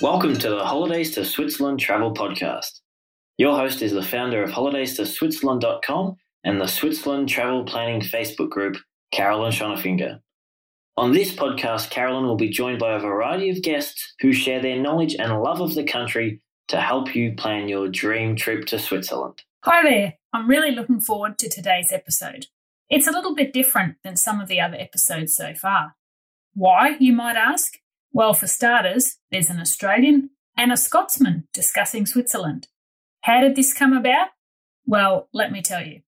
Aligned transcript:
Welcome 0.00 0.38
to 0.38 0.48
the 0.48 0.64
Holidays 0.64 1.10
to 1.10 1.26
Switzerland 1.26 1.78
Travel 1.78 2.14
Podcast. 2.14 2.80
Your 3.36 3.54
host 3.54 3.82
is 3.82 3.92
the 3.92 4.02
founder 4.02 4.42
of 4.42 4.50
holidays 4.50 4.96
to 4.96 5.04
Switzerland.com 5.04 6.16
and 6.42 6.58
the 6.58 6.66
Switzerland 6.66 7.28
Travel 7.28 7.64
Planning 7.64 8.00
Facebook 8.00 8.48
group, 8.48 8.78
Carolyn 9.12 9.52
Schonefinger. 9.52 10.20
On 10.96 11.12
this 11.12 11.32
podcast, 11.32 11.90
Carolyn 11.90 12.24
will 12.24 12.36
be 12.36 12.48
joined 12.48 12.78
by 12.78 12.94
a 12.94 12.98
variety 12.98 13.50
of 13.50 13.60
guests 13.60 14.14
who 14.20 14.32
share 14.32 14.62
their 14.62 14.80
knowledge 14.80 15.16
and 15.16 15.42
love 15.42 15.60
of 15.60 15.74
the 15.74 15.84
country 15.84 16.40
to 16.68 16.80
help 16.80 17.14
you 17.14 17.34
plan 17.34 17.68
your 17.68 17.86
dream 17.86 18.36
trip 18.36 18.64
to 18.68 18.78
Switzerland. 18.78 19.42
Hi 19.64 19.82
there. 19.82 20.14
I'm 20.32 20.48
really 20.48 20.70
looking 20.70 21.00
forward 21.00 21.36
to 21.40 21.50
today's 21.50 21.92
episode. 21.92 22.46
It's 22.88 23.06
a 23.06 23.12
little 23.12 23.34
bit 23.34 23.52
different 23.52 23.96
than 24.02 24.16
some 24.16 24.40
of 24.40 24.48
the 24.48 24.62
other 24.62 24.78
episodes 24.78 25.36
so 25.36 25.52
far. 25.52 25.94
Why, 26.54 26.96
you 26.98 27.12
might 27.12 27.36
ask? 27.36 27.74
Well, 28.12 28.34
for 28.34 28.46
starters, 28.46 29.18
there's 29.30 29.50
an 29.50 29.60
Australian 29.60 30.30
and 30.56 30.72
a 30.72 30.76
Scotsman 30.76 31.46
discussing 31.54 32.06
Switzerland. 32.06 32.66
How 33.22 33.40
did 33.40 33.54
this 33.54 33.72
come 33.72 33.92
about? 33.92 34.28
Well, 34.84 35.28
let 35.32 35.52
me 35.52 35.62
tell 35.62 35.86
you. 35.86 36.00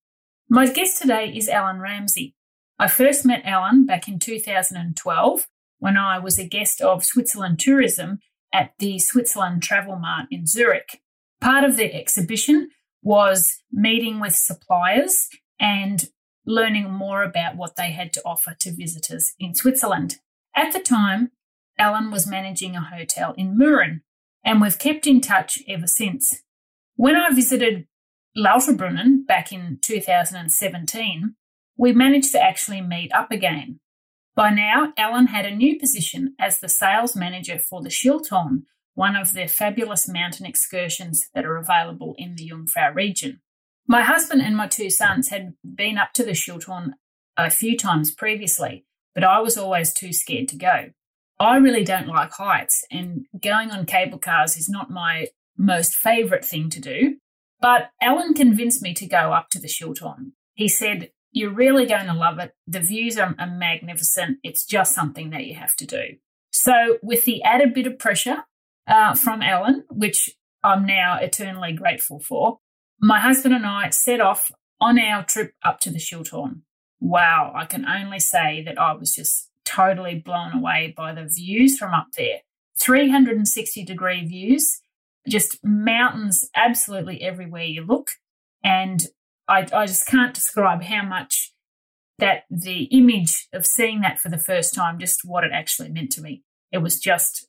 My 0.49 0.67
guest 0.67 1.01
today 1.01 1.33
is 1.35 1.49
Alan 1.49 1.81
Ramsey. 1.81 2.35
I 2.79 2.89
first 2.89 3.25
met 3.25 3.45
Alan 3.45 3.87
back 3.87 4.09
in 4.09 4.19
2012 4.19 5.47
when 5.79 5.97
I 5.97 6.19
was 6.19 6.39
a 6.39 6.47
guest 6.47 6.81
of 6.81 7.05
Switzerland 7.05 7.61
Tourism 7.61 8.19
at 8.53 8.73
the 8.79 8.99
Switzerland 8.99 9.63
Travel 9.63 9.97
Mart 9.97 10.27
in 10.31 10.47
Zurich. 10.47 11.01
Part 11.41 11.65
of 11.65 11.77
the 11.77 11.95
exhibition 11.95 12.71
was 13.03 13.63
meeting 13.71 14.19
with 14.19 14.35
suppliers 14.35 15.29
and 15.61 16.07
learning 16.45 16.91
more 16.91 17.23
about 17.23 17.57
what 17.57 17.77
they 17.77 17.93
had 17.93 18.13
to 18.15 18.23
offer 18.25 18.57
to 18.61 18.75
visitors 18.75 19.33
in 19.39 19.55
Switzerland. 19.55 20.19
At 20.57 20.73
the 20.73 20.81
time, 20.81 21.31
Alan 21.83 22.13
was 22.13 22.29
managing 22.29 22.77
a 22.77 22.81
hotel 22.81 23.35
in 23.37 23.59
Mürren, 23.59 24.03
and 24.45 24.61
we've 24.61 24.79
kept 24.79 25.05
in 25.05 25.21
touch 25.21 25.59
ever 25.69 25.89
since. 25.89 26.43
When 26.95 27.17
I 27.17 27.35
visited 27.35 27.89
Lauterbrunnen 28.39 29.27
back 29.27 29.53
in 29.53 29.81
2017, 29.83 31.35
we 31.77 31.93
managed 31.93 32.31
to 32.33 32.41
actually 32.41 32.81
meet 32.81 33.13
up 33.13 33.33
again. 33.33 33.81
By 34.37 34.51
now, 34.51 34.93
Alan 34.97 35.27
had 35.27 35.45
a 35.45 35.55
new 35.55 35.77
position 35.77 36.37
as 36.39 36.61
the 36.61 36.69
sales 36.69 37.17
manager 37.17 37.59
for 37.59 37.83
the 37.83 37.89
Schilthorn, 37.89 38.63
one 38.95 39.17
of 39.17 39.33
the 39.33 39.49
fabulous 39.49 40.09
mountain 40.09 40.47
excursions 40.47 41.25
that 41.35 41.45
are 41.45 41.57
available 41.57 42.15
in 42.17 42.37
the 42.37 42.49
Jungfrau 42.49 42.95
region. 42.95 43.41
My 43.89 44.03
husband 44.03 44.41
and 44.41 44.57
my 44.57 44.69
two 44.69 44.89
sons 44.89 45.31
had 45.31 45.55
been 45.65 45.99
up 45.99 46.13
to 46.13 46.23
the 46.23 46.31
Schilthorn 46.31 46.93
a 47.37 47.51
few 47.51 47.77
times 47.77 48.15
previously, 48.15 48.85
but 49.17 49.25
I 49.25 49.41
was 49.41 49.59
always 49.59 49.93
too 49.93 50.13
scared 50.13 50.47
to 50.51 50.57
go. 50.57 50.91
I 51.43 51.57
really 51.57 51.83
don't 51.83 52.07
like 52.07 52.31
heights, 52.35 52.85
and 52.89 53.27
going 53.43 53.73
on 53.73 53.85
cable 53.85 54.19
cars 54.19 54.57
is 54.57 54.69
not 54.69 54.93
my 54.93 55.27
most 55.59 55.97
favourite 55.97 56.45
thing 56.45 56.71
to 56.71 56.81
do. 56.81 57.17
But 57.61 57.91
Alan 58.01 58.33
convinced 58.33 58.81
me 58.81 58.95
to 58.95 59.07
go 59.07 59.33
up 59.33 59.49
to 59.51 59.59
the 59.59 59.67
Schilthorn. 59.67 60.33
He 60.55 60.69
said, 60.69 61.11
You're 61.33 61.53
really 61.53 61.85
going 61.85 62.07
to 62.07 62.15
love 62.15 62.39
it. 62.39 62.53
The 62.69 62.79
views 62.79 63.19
are, 63.19 63.35
are 63.41 63.51
magnificent. 63.51 64.39
It's 64.45 64.65
just 64.65 64.95
something 64.95 65.31
that 65.31 65.45
you 65.45 65.57
have 65.57 65.75
to 65.77 65.87
do. 65.87 66.03
So, 66.53 66.99
with 67.03 67.25
the 67.25 67.43
added 67.43 67.75
bit 67.75 67.89
of 67.89 67.99
pressure 67.99 68.45
uh, 68.87 69.17
from 69.17 69.43
Alan, 69.43 69.83
which 69.91 70.31
I'm 70.63 70.87
now 70.87 71.19
eternally 71.19 71.73
grateful 71.73 72.21
for, 72.21 72.61
my 73.01 73.19
husband 73.19 73.53
and 73.53 73.67
I 73.67 73.91
set 73.91 74.21
off 74.21 74.53
on 74.81 74.97
our 74.97 75.25
trip 75.25 75.55
up 75.65 75.81
to 75.81 75.91
the 75.91 75.99
Schilthorn. 75.99 76.61
Wow, 77.01 77.53
I 77.53 77.65
can 77.65 77.85
only 77.85 78.21
say 78.21 78.63
that 78.65 78.79
I 78.79 78.93
was 78.93 79.13
just 79.13 79.49
totally 79.65 80.17
blown 80.17 80.53
away 80.53 80.93
by 80.97 81.13
the 81.13 81.25
views 81.25 81.79
from 81.79 81.95
up 81.95 82.09
there. 82.17 82.41
360 82.81 83.85
degree 83.85 84.25
views, 84.25 84.81
just 85.29 85.59
mountains 85.63 86.49
absolutely 86.55 87.23
everywhere 87.23 87.65
you 87.65 87.85
look. 87.85 88.13
And 88.65 89.07
I, 89.49 89.67
I 89.73 89.87
just 89.87 90.07
can't 90.07 90.35
describe 90.35 90.83
how 90.83 91.05
much 91.05 91.53
that 92.19 92.45
the 92.51 92.85
image 92.85 93.49
of 93.53 93.67
seeing 93.67 94.01
that 94.01 94.21
for 94.21 94.29
the 94.29 94.39
first 94.39 94.75
time, 94.75 94.99
just 94.99 95.21
what 95.25 95.45
it 95.45 95.51
actually 95.53 95.89
meant 95.89 96.13
to 96.13 96.23
me. 96.23 96.43
It 96.71 96.79
was 96.79 96.99
just 96.99 97.47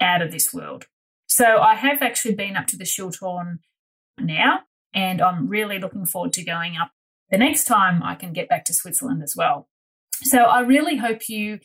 out 0.00 0.22
of 0.22 0.32
this 0.32 0.52
world. 0.52 0.86
So 1.26 1.58
I 1.58 1.74
have 1.74 2.02
actually 2.02 2.34
been 2.34 2.56
up 2.56 2.66
to 2.68 2.76
the 2.76 2.84
Schilthorn 2.84 3.58
now 4.18 4.60
and 4.94 5.20
I'm 5.20 5.48
really 5.48 5.78
looking 5.78 6.06
forward 6.06 6.32
to 6.34 6.44
going 6.44 6.76
up 6.76 6.90
the 7.30 7.38
next 7.38 7.64
time 7.64 8.02
I 8.02 8.14
can 8.14 8.32
get 8.32 8.48
back 8.48 8.64
to 8.66 8.74
Switzerland 8.74 9.22
as 9.22 9.34
well. 9.36 9.68
So 10.22 10.44
I 10.44 10.60
really 10.60 10.96
hope 10.96 11.28
you 11.28 11.60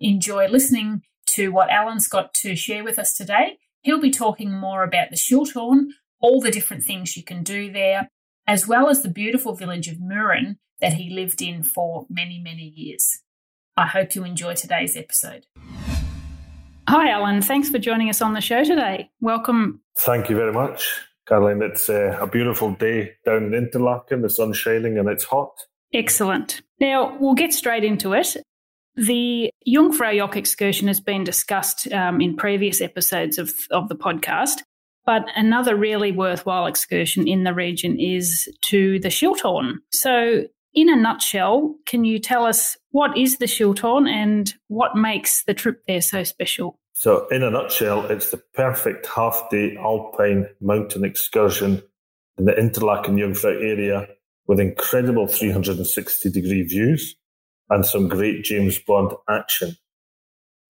enjoy 0.00 0.48
listening 0.48 1.02
to 1.30 1.48
what 1.48 1.70
Alan's 1.70 2.08
got 2.08 2.34
to 2.34 2.54
share 2.54 2.84
with 2.84 2.98
us 2.98 3.14
today. 3.14 3.58
He'll 3.82 4.00
be 4.00 4.10
talking 4.10 4.52
more 4.52 4.84
about 4.84 5.10
the 5.10 5.16
Schilthorn, 5.16 5.88
all 6.20 6.40
the 6.40 6.50
different 6.50 6.84
things 6.84 7.16
you 7.16 7.24
can 7.24 7.42
do 7.42 7.72
there, 7.72 8.08
as 8.46 8.68
well 8.68 8.88
as 8.88 9.02
the 9.02 9.08
beautiful 9.08 9.54
village 9.54 9.88
of 9.88 9.96
Mürren 9.96 10.56
that 10.80 10.94
he 10.94 11.10
lived 11.10 11.42
in 11.42 11.62
for 11.62 12.06
many, 12.08 12.38
many 12.38 12.72
years. 12.74 13.20
I 13.76 13.86
hope 13.86 14.14
you 14.14 14.24
enjoy 14.24 14.54
today's 14.54 14.96
episode. 14.96 15.46
Hi, 16.88 17.10
Alan. 17.10 17.42
Thanks 17.42 17.70
for 17.70 17.78
joining 17.78 18.10
us 18.10 18.20
on 18.20 18.34
the 18.34 18.40
show 18.40 18.64
today. 18.64 19.10
Welcome. 19.20 19.80
Thank 19.98 20.28
you 20.28 20.36
very 20.36 20.52
much. 20.52 21.00
Caroline, 21.26 21.62
it's 21.62 21.88
uh, 21.88 22.18
a 22.20 22.26
beautiful 22.26 22.74
day 22.74 23.14
down 23.24 23.44
in 23.44 23.54
Interlaken. 23.54 24.22
The 24.22 24.30
sun's 24.30 24.58
shining 24.58 24.98
and 24.98 25.08
it's 25.08 25.24
hot. 25.24 25.52
Excellent. 25.94 26.62
Now, 26.80 27.16
we'll 27.18 27.34
get 27.34 27.52
straight 27.52 27.84
into 27.84 28.12
it. 28.14 28.36
The 28.96 29.50
Jungfrau 29.66 30.12
Joch 30.12 30.36
excursion 30.36 30.88
has 30.88 31.00
been 31.00 31.24
discussed 31.24 31.90
um, 31.92 32.20
in 32.20 32.36
previous 32.36 32.80
episodes 32.80 33.38
of, 33.38 33.52
of 33.70 33.88
the 33.88 33.94
podcast, 33.94 34.62
but 35.06 35.24
another 35.34 35.76
really 35.76 36.12
worthwhile 36.12 36.66
excursion 36.66 37.26
in 37.26 37.44
the 37.44 37.54
region 37.54 37.98
is 37.98 38.48
to 38.62 38.98
the 39.00 39.08
Schilthorn. 39.08 39.76
So, 39.90 40.44
in 40.74 40.88
a 40.88 40.96
nutshell, 40.96 41.74
can 41.86 42.04
you 42.04 42.18
tell 42.18 42.46
us 42.46 42.76
what 42.90 43.16
is 43.16 43.38
the 43.38 43.46
Schilthorn 43.46 44.08
and 44.08 44.52
what 44.68 44.96
makes 44.96 45.44
the 45.44 45.54
trip 45.54 45.82
there 45.86 46.00
so 46.00 46.24
special? 46.24 46.78
So, 46.94 47.26
in 47.28 47.42
a 47.42 47.50
nutshell, 47.50 48.06
it's 48.06 48.30
the 48.30 48.42
perfect 48.54 49.06
half 49.06 49.48
day 49.50 49.76
alpine 49.78 50.48
mountain 50.60 51.04
excursion 51.04 51.82
in 52.38 52.44
the 52.44 52.58
Interlaken 52.58 53.16
Jungfrau 53.16 53.50
area 53.50 54.06
with 54.46 54.60
incredible 54.60 55.26
360 55.26 56.30
degree 56.30 56.62
views 56.62 57.16
and 57.70 57.86
some 57.86 58.08
great 58.08 58.44
James 58.44 58.78
Bond 58.78 59.12
action. 59.28 59.76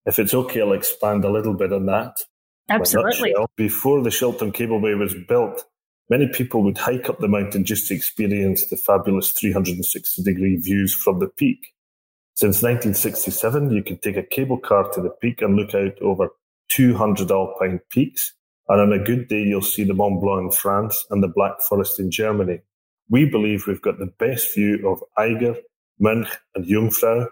If 0.05 0.19
it's 0.19 0.33
okay, 0.33 0.61
I'll 0.61 0.73
expand 0.73 1.25
a 1.25 1.31
little 1.31 1.53
bit 1.53 1.73
on 1.73 1.85
that. 1.87 2.17
Absolutely. 2.69 3.33
Before 3.55 4.01
the 4.01 4.09
Schilthorn 4.09 4.53
Cableway 4.53 4.97
was 4.97 5.15
built, 5.27 5.65
many 6.09 6.27
people 6.27 6.63
would 6.63 6.77
hike 6.77 7.09
up 7.09 7.19
the 7.19 7.27
mountain 7.27 7.65
just 7.65 7.87
to 7.87 7.95
experience 7.95 8.69
the 8.69 8.77
fabulous 8.77 9.31
360 9.31 10.23
degree 10.23 10.57
views 10.57 10.93
from 10.93 11.19
the 11.19 11.27
peak. 11.27 11.73
Since 12.35 12.63
1967, 12.63 13.71
you 13.71 13.83
can 13.83 13.97
take 13.99 14.17
a 14.17 14.23
cable 14.23 14.57
car 14.57 14.89
to 14.91 15.01
the 15.01 15.11
peak 15.21 15.41
and 15.41 15.55
look 15.55 15.75
out 15.75 16.01
over 16.01 16.29
200 16.71 17.31
alpine 17.31 17.79
peaks. 17.89 18.33
And 18.69 18.81
on 18.81 18.93
a 18.93 19.03
good 19.03 19.27
day, 19.27 19.43
you'll 19.43 19.61
see 19.61 19.83
the 19.83 19.93
Mont 19.93 20.21
Blanc 20.21 20.45
in 20.45 20.51
France 20.51 21.05
and 21.09 21.21
the 21.21 21.27
Black 21.27 21.61
Forest 21.67 21.99
in 21.99 22.09
Germany. 22.09 22.61
We 23.09 23.29
believe 23.29 23.67
we've 23.67 23.81
got 23.81 23.99
the 23.99 24.11
best 24.19 24.55
view 24.55 24.87
of 24.89 25.03
Eiger, 25.17 25.55
Mönch, 26.01 26.29
and 26.55 26.65
Jungfrau. 26.65 27.27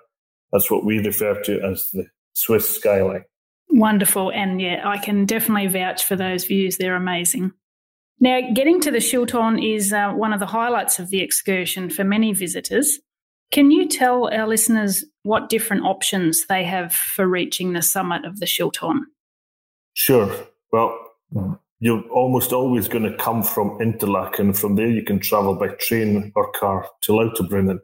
That's 0.51 0.69
what 0.69 0.85
we 0.85 0.99
refer 0.99 1.41
to 1.43 1.61
as 1.61 1.89
the 1.91 2.05
Swiss 2.33 2.77
skyline. 2.77 3.25
Wonderful. 3.69 4.31
And 4.31 4.61
yeah, 4.61 4.81
I 4.85 4.97
can 4.97 5.25
definitely 5.25 5.67
vouch 5.67 6.03
for 6.03 6.15
those 6.15 6.45
views. 6.45 6.77
They're 6.77 6.95
amazing. 6.95 7.53
Now, 8.19 8.41
getting 8.53 8.79
to 8.81 8.91
the 8.91 8.99
Schilthorn 8.99 9.75
is 9.75 9.91
uh, 9.93 10.11
one 10.11 10.33
of 10.33 10.39
the 10.39 10.45
highlights 10.45 10.99
of 10.99 11.09
the 11.09 11.21
excursion 11.21 11.89
for 11.89 12.03
many 12.03 12.33
visitors. 12.33 12.99
Can 13.49 13.71
you 13.71 13.87
tell 13.87 14.31
our 14.31 14.47
listeners 14.47 15.03
what 15.23 15.49
different 15.49 15.85
options 15.85 16.45
they 16.47 16.63
have 16.63 16.93
for 16.93 17.27
reaching 17.27 17.73
the 17.73 17.81
summit 17.81 18.23
of 18.23 18.39
the 18.39 18.45
Schilthorn? 18.45 18.99
Sure. 19.93 20.31
Well, 20.71 20.97
you're 21.81 22.03
almost 22.11 22.53
always 22.53 22.87
going 22.87 23.03
to 23.03 23.17
come 23.17 23.41
from 23.41 23.81
Interlaken. 23.81 24.53
From 24.53 24.75
there, 24.75 24.87
you 24.87 25.03
can 25.03 25.19
travel 25.19 25.55
by 25.55 25.69
train 25.69 26.31
or 26.35 26.51
car 26.51 26.87
to 27.01 27.11
Lauterbrunnen, 27.11 27.79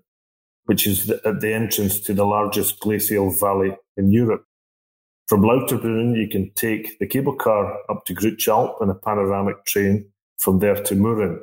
which 0.66 0.86
is 0.86 1.08
the, 1.08 1.20
at 1.26 1.42
the 1.42 1.52
entrance 1.52 2.00
to 2.02 2.14
the 2.14 2.24
largest 2.24 2.80
glacial 2.80 3.32
valley 3.32 3.76
in 3.98 4.12
Europe. 4.12 4.46
From 5.26 5.42
Lauterbrunnen, 5.42 6.16
you 6.16 6.30
can 6.30 6.52
take 6.54 7.00
the 7.00 7.08
cable 7.08 7.36
car 7.36 7.76
up 7.90 8.06
to 8.06 8.14
Groote 8.14 8.80
and 8.80 8.92
a 8.92 8.94
panoramic 8.94 9.66
train 9.66 10.08
from 10.38 10.60
there 10.60 10.76
to 10.76 10.94
Mürren, 10.94 11.40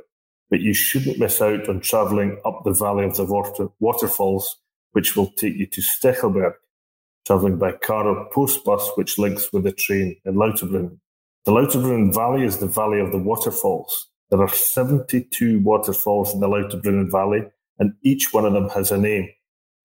but 0.48 0.60
you 0.60 0.74
shouldn't 0.74 1.18
miss 1.18 1.42
out 1.42 1.68
on 1.68 1.80
travelling 1.80 2.40
up 2.44 2.62
the 2.64 2.72
valley 2.72 3.04
of 3.04 3.16
the 3.16 3.24
water, 3.24 3.66
waterfalls, 3.80 4.60
which 4.92 5.16
will 5.16 5.32
take 5.32 5.56
you 5.56 5.66
to 5.66 5.82
Stechelberg, 5.82 6.54
travelling 7.26 7.58
by 7.58 7.72
car 7.72 8.06
or 8.06 8.30
post 8.30 8.64
bus, 8.64 8.88
which 8.94 9.18
links 9.18 9.52
with 9.52 9.64
the 9.64 9.72
train 9.72 10.16
in 10.24 10.36
Lauterbrunnen. 10.36 11.00
The 11.44 11.52
Lauterbrunnen 11.52 12.14
Valley 12.14 12.46
is 12.46 12.56
the 12.56 12.66
valley 12.66 13.00
of 13.00 13.12
the 13.12 13.18
waterfalls. 13.18 14.08
There 14.30 14.40
are 14.40 14.48
72 14.48 15.60
waterfalls 15.60 16.32
in 16.32 16.40
the 16.40 16.48
Lauterbrunnen 16.48 17.10
Valley, 17.10 17.42
and 17.78 17.92
each 18.02 18.32
one 18.32 18.46
of 18.46 18.54
them 18.54 18.70
has 18.70 18.90
a 18.90 18.96
name. 18.96 19.28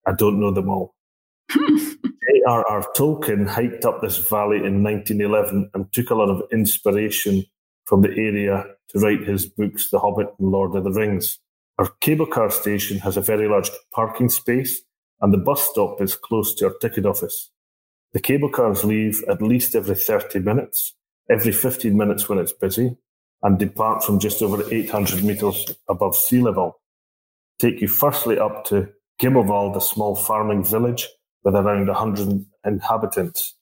I 0.06 0.12
don't 0.12 0.40
know 0.40 0.52
them 0.52 0.70
all. 0.70 0.94
J.R.R. 1.50 2.86
Tolkien 2.96 3.46
hiked 3.46 3.84
up 3.84 4.00
this 4.00 4.16
valley 4.16 4.56
in 4.56 4.82
1911 4.82 5.70
and 5.74 5.92
took 5.92 6.08
a 6.08 6.14
lot 6.14 6.30
of 6.30 6.42
inspiration 6.50 7.44
from 7.84 8.00
the 8.00 8.08
area 8.08 8.64
to 8.88 8.98
write 8.98 9.28
his 9.28 9.44
books, 9.44 9.90
The 9.90 9.98
Hobbit 9.98 10.28
and 10.38 10.50
Lord 10.50 10.74
of 10.74 10.84
the 10.84 10.92
Rings. 10.92 11.40
Our 11.78 11.90
cable 12.00 12.26
car 12.26 12.50
station 12.50 12.98
has 13.00 13.18
a 13.18 13.20
very 13.20 13.48
large 13.48 13.70
parking 13.92 14.30
space, 14.30 14.80
and 15.20 15.30
the 15.30 15.38
bus 15.38 15.68
stop 15.68 16.00
is 16.00 16.14
close 16.14 16.54
to 16.54 16.68
our 16.68 16.74
ticket 16.80 17.04
office. 17.04 17.50
The 18.14 18.20
cable 18.20 18.48
cars 18.48 18.82
leave 18.82 19.22
at 19.28 19.42
least 19.42 19.74
every 19.74 19.94
30 19.94 20.38
minutes, 20.38 20.94
every 21.30 21.52
15 21.52 21.96
minutes 21.96 22.28
when 22.28 22.38
it's 22.38 22.52
busy, 22.52 22.96
and 23.42 23.58
depart 23.58 24.04
from 24.04 24.18
just 24.18 24.42
over 24.42 24.62
800 24.70 25.24
metres 25.24 25.74
above 25.88 26.16
sea 26.16 26.40
level. 26.40 26.80
Take 27.58 27.80
you 27.80 27.88
firstly 27.88 28.38
up 28.38 28.64
to 28.66 28.88
Gimmelwald, 29.20 29.76
a 29.76 29.80
small 29.80 30.16
farming 30.16 30.64
village 30.64 31.08
with 31.44 31.54
around 31.54 31.86
100 31.86 32.44
inhabitants. 32.64 33.54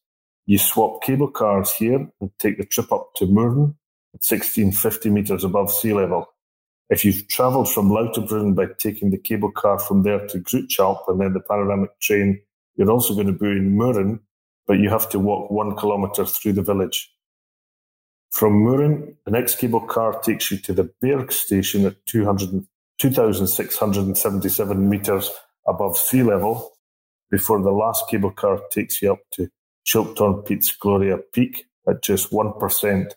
You 0.47 0.59
swap 0.59 1.03
cable 1.03 1.31
cars 1.31 1.73
here 1.73 2.09
and 2.21 2.31
take 2.39 2.59
the 2.59 2.65
trip 2.65 2.91
up 2.91 3.11
to 3.17 3.27
Murren 3.27 3.75
at 4.15 4.25
1650 4.25 5.11
metres 5.11 5.45
above 5.45 5.71
sea 5.71 5.93
level. 5.93 6.27
If 6.91 7.05
you've 7.05 7.29
travelled 7.29 7.71
from 7.71 7.91
Lauterbrunnen 7.91 8.55
by 8.55 8.67
taking 8.79 9.11
the 9.11 9.19
cable 9.19 9.53
car 9.53 9.79
from 9.79 10.05
there 10.05 10.27
to 10.29 10.39
Grütschalp 10.39 11.01
and 11.07 11.21
then 11.21 11.35
the 11.35 11.41
panoramic 11.41 12.01
train, 12.01 12.41
you're 12.77 12.91
also 12.91 13.15
going 13.15 13.27
to 13.27 13.33
be 13.33 13.47
in 13.47 13.77
Murren, 13.77 14.21
but 14.67 14.79
you 14.79 14.89
have 14.89 15.09
to 15.11 15.19
walk 15.19 15.51
one 15.51 15.77
kilometre 15.77 16.25
through 16.25 16.55
the 16.55 16.63
village. 16.63 17.13
From 18.31 18.65
Murren, 18.65 19.15
the 19.25 19.31
next 19.31 19.59
cable 19.59 19.81
car 19.81 20.21
takes 20.21 20.51
you 20.51 20.59
to 20.59 20.73
the 20.73 20.91
Berg 21.01 21.31
station 21.33 21.87
at 21.87 22.05
2,677 22.07 24.89
metres 24.89 25.31
above 25.67 25.97
sea 25.97 26.23
level 26.23 26.73
before 27.31 27.63
the 27.63 27.71
last 27.71 28.09
cable 28.09 28.31
car 28.31 28.61
takes 28.71 29.03
you 29.03 29.13
up 29.13 29.21
to 29.33 29.51
Schilthorn 29.87 30.47
Piz 30.47 30.73
Gloria 30.73 31.19
Peak 31.33 31.67
at 31.89 32.03
just 32.03 32.31
1% 32.31 33.13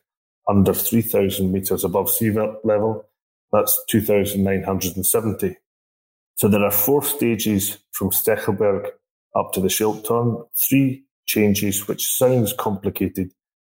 under 0.47 0.73
3,000 0.73 1.51
metres 1.51 1.83
above 1.83 2.09
sea 2.09 2.31
level. 2.31 3.05
That's 3.51 3.77
2,970. 3.89 5.57
So 6.35 6.47
there 6.47 6.63
are 6.63 6.71
four 6.71 7.03
stages 7.03 7.77
from 7.91 8.11
Stechelberg 8.11 8.87
up 9.35 9.51
to 9.53 9.59
the 9.59 9.67
Schilthorn, 9.67 10.47
three 10.57 11.03
changes, 11.25 11.85
which 11.87 12.07
sounds 12.07 12.53
complicated, 12.53 13.31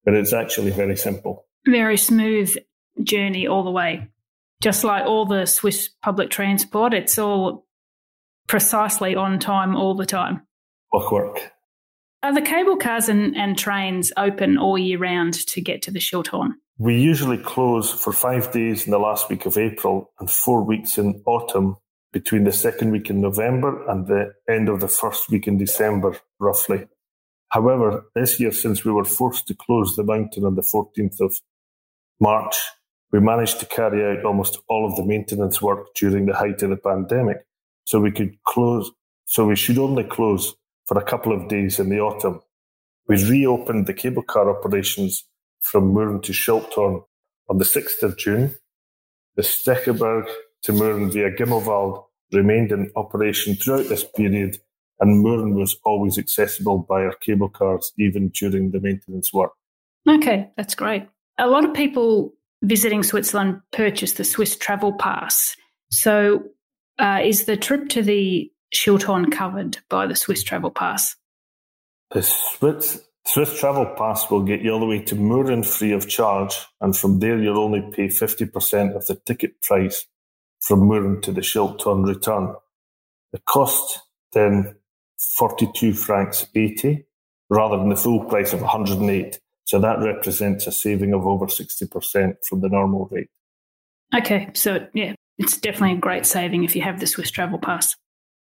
but 0.05 0.13
it's 0.13 0.33
actually 0.33 0.71
very 0.71 0.95
simple. 0.95 1.45
Very 1.67 1.97
smooth 1.97 2.55
journey 3.03 3.47
all 3.47 3.63
the 3.63 3.71
way. 3.71 4.07
Just 4.61 4.83
like 4.83 5.05
all 5.05 5.25
the 5.25 5.45
Swiss 5.45 5.89
public 6.01 6.29
transport, 6.29 6.93
it's 6.93 7.17
all 7.17 7.65
precisely 8.47 9.15
on 9.15 9.39
time 9.39 9.75
all 9.75 9.95
the 9.95 10.05
time. 10.05 10.41
Clockwork. 10.91 11.51
Are 12.23 12.33
the 12.33 12.41
cable 12.41 12.77
cars 12.77 13.09
and, 13.09 13.35
and 13.35 13.57
trains 13.57 14.11
open 14.17 14.57
all 14.57 14.77
year 14.77 14.97
round 14.97 15.33
to 15.47 15.61
get 15.61 15.81
to 15.83 15.91
the 15.91 15.99
Schilthorn? 15.99 16.53
We 16.77 16.99
usually 16.99 17.37
close 17.37 17.91
for 17.91 18.11
five 18.11 18.51
days 18.51 18.85
in 18.85 18.91
the 18.91 18.99
last 18.99 19.29
week 19.29 19.45
of 19.45 19.57
April 19.57 20.11
and 20.19 20.29
four 20.29 20.63
weeks 20.63 20.97
in 20.97 21.21
autumn 21.25 21.77
between 22.11 22.43
the 22.43 22.51
second 22.51 22.91
week 22.91 23.09
in 23.09 23.21
November 23.21 23.87
and 23.89 24.07
the 24.07 24.33
end 24.49 24.69
of 24.69 24.79
the 24.79 24.87
first 24.87 25.29
week 25.29 25.47
in 25.47 25.57
December, 25.57 26.17
roughly. 26.39 26.87
However, 27.55 28.05
this 28.13 28.37
year, 28.37 28.51
since 28.51 28.83
we 28.83 28.91
were 28.91 29.05
forced 29.05 29.47
to 29.47 29.55
close 29.55 29.95
the 29.95 30.03
mountain 30.03 30.43
on 30.43 30.55
the 30.55 30.61
14th 30.61 31.21
of 31.21 31.39
March, 32.19 32.57
we 33.13 33.21
managed 33.21 33.61
to 33.61 33.65
carry 33.65 34.03
out 34.03 34.25
almost 34.25 34.59
all 34.67 34.85
of 34.85 34.97
the 34.97 35.05
maintenance 35.05 35.61
work 35.61 35.87
during 35.95 36.25
the 36.25 36.35
height 36.35 36.61
of 36.63 36.71
the 36.71 36.75
pandemic. 36.75 37.47
So 37.85 38.01
we 38.01 38.11
could 38.11 38.35
close, 38.43 38.91
so 39.23 39.47
we 39.47 39.55
should 39.55 39.77
only 39.77 40.03
close 40.03 40.53
for 40.85 40.97
a 40.97 41.05
couple 41.05 41.31
of 41.31 41.47
days 41.47 41.79
in 41.79 41.87
the 41.87 42.01
autumn. 42.01 42.41
We 43.07 43.23
reopened 43.23 43.87
the 43.87 43.93
cable 43.93 44.23
car 44.23 44.49
operations 44.49 45.23
from 45.61 45.93
Murren 45.93 46.21
to 46.23 46.33
Schilthorn 46.33 47.05
on 47.49 47.57
the 47.57 47.63
6th 47.63 48.03
of 48.03 48.17
June. 48.17 48.53
The 49.37 49.43
Stechelberg 49.43 50.27
to 50.63 50.73
Murren 50.73 51.09
via 51.09 51.31
Gimmelwald 51.31 52.03
remained 52.33 52.73
in 52.73 52.91
operation 52.97 53.55
throughout 53.55 53.87
this 53.87 54.03
period 54.03 54.57
and 54.99 55.25
Murren 55.25 55.53
was 55.53 55.77
always 55.85 56.17
accessible 56.17 56.79
by 56.79 57.01
our 57.03 57.15
cable 57.15 57.49
cars 57.49 57.91
even 57.97 58.29
during 58.29 58.71
the 58.71 58.79
maintenance 58.79 59.33
work. 59.33 59.51
Okay, 60.07 60.49
that's 60.55 60.75
great. 60.75 61.07
A 61.37 61.47
lot 61.47 61.65
of 61.65 61.73
people 61.73 62.33
visiting 62.63 63.03
Switzerland 63.03 63.61
purchase 63.71 64.13
the 64.13 64.23
Swiss 64.23 64.55
Travel 64.55 64.93
Pass. 64.93 65.55
So, 65.91 66.43
uh, 66.99 67.19
is 67.23 67.45
the 67.45 67.57
trip 67.57 67.89
to 67.89 68.01
the 68.01 68.51
Schilthorn 68.73 69.31
covered 69.31 69.77
by 69.89 70.07
the 70.07 70.15
Swiss 70.15 70.43
Travel 70.43 70.71
Pass? 70.71 71.15
The 72.11 72.23
Swiss, 72.23 73.01
Swiss 73.25 73.59
Travel 73.59 73.85
Pass 73.97 74.29
will 74.29 74.43
get 74.43 74.61
you 74.61 74.71
all 74.71 74.79
the 74.79 74.85
way 74.85 75.01
to 75.01 75.15
Murren 75.15 75.65
free 75.65 75.91
of 75.91 76.07
charge, 76.07 76.55
and 76.81 76.95
from 76.95 77.19
there 77.19 77.37
you'll 77.37 77.59
only 77.59 77.81
pay 77.91 78.07
50% 78.07 78.95
of 78.95 79.05
the 79.07 79.15
ticket 79.25 79.61
price 79.61 80.05
from 80.61 80.81
Murren 80.81 81.21
to 81.23 81.31
the 81.31 81.41
Schilthorn 81.41 82.05
return. 82.05 82.55
The 83.33 83.39
cost 83.39 83.99
then 84.33 84.75
42 85.37 85.93
francs 85.93 86.45
80 86.55 87.05
rather 87.49 87.77
than 87.77 87.89
the 87.89 87.95
full 87.95 88.25
price 88.25 88.53
of 88.53 88.61
108. 88.61 89.39
So 89.65 89.79
that 89.79 89.99
represents 89.99 90.67
a 90.67 90.71
saving 90.71 91.13
of 91.13 91.25
over 91.25 91.47
60% 91.47 92.35
from 92.47 92.61
the 92.61 92.69
normal 92.69 93.07
rate. 93.11 93.29
Okay, 94.15 94.49
so 94.53 94.87
yeah, 94.93 95.13
it's 95.37 95.57
definitely 95.57 95.97
a 95.97 96.01
great 96.01 96.25
saving 96.25 96.63
if 96.63 96.75
you 96.75 96.81
have 96.81 96.99
the 96.99 97.07
Swiss 97.07 97.31
Travel 97.31 97.59
Pass. 97.59 97.95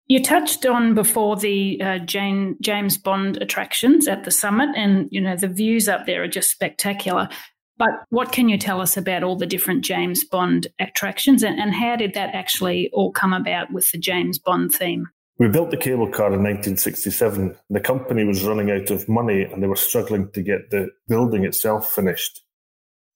You 0.08 0.22
touched 0.22 0.66
on 0.66 0.94
before 0.94 1.38
the 1.38 1.82
uh, 1.82 2.00
Jane, 2.00 2.58
James 2.62 2.98
Bond 2.98 3.38
attractions 3.42 4.08
at 4.08 4.24
the 4.24 4.32
summit, 4.32 4.70
and 4.76 5.08
you 5.12 5.22
know 5.22 5.36
the 5.38 5.48
views 5.48 5.88
up 5.88 6.06
there 6.06 6.24
are 6.24 6.28
just 6.28 6.52
spectacular. 6.52 7.30
But 7.78 7.90
what 8.10 8.32
can 8.32 8.50
you 8.50 8.58
tell 8.58 8.82
us 8.82 8.98
about 8.98 9.24
all 9.24 9.36
the 9.36 9.46
different 9.46 9.84
James 9.84 10.26
Bond 10.26 10.68
attractions, 10.80 11.44
and, 11.44 11.60
and 11.60 11.74
how 11.74 11.96
did 11.96 12.14
that 12.14 12.36
actually 12.36 12.90
all 12.92 13.12
come 13.12 13.34
about 13.34 13.72
with 13.72 13.90
the 13.92 13.98
James 13.98 14.38
Bond 14.38 14.74
theme? 14.74 15.08
We 15.42 15.48
built 15.48 15.72
the 15.72 15.78
cable 15.78 16.08
car 16.08 16.28
in 16.28 16.44
1967. 16.44 17.56
The 17.72 17.80
company 17.80 18.24
was 18.26 18.44
running 18.44 18.70
out 18.70 18.92
of 18.92 19.10
money 19.10 19.42
and 19.42 19.64
they 19.64 19.66
were 19.66 19.76
struggling 19.76 20.30
to 20.34 20.44
get 20.44 20.70
the 20.70 20.90
building 21.08 21.46
itself 21.46 21.92
finished. 21.92 22.44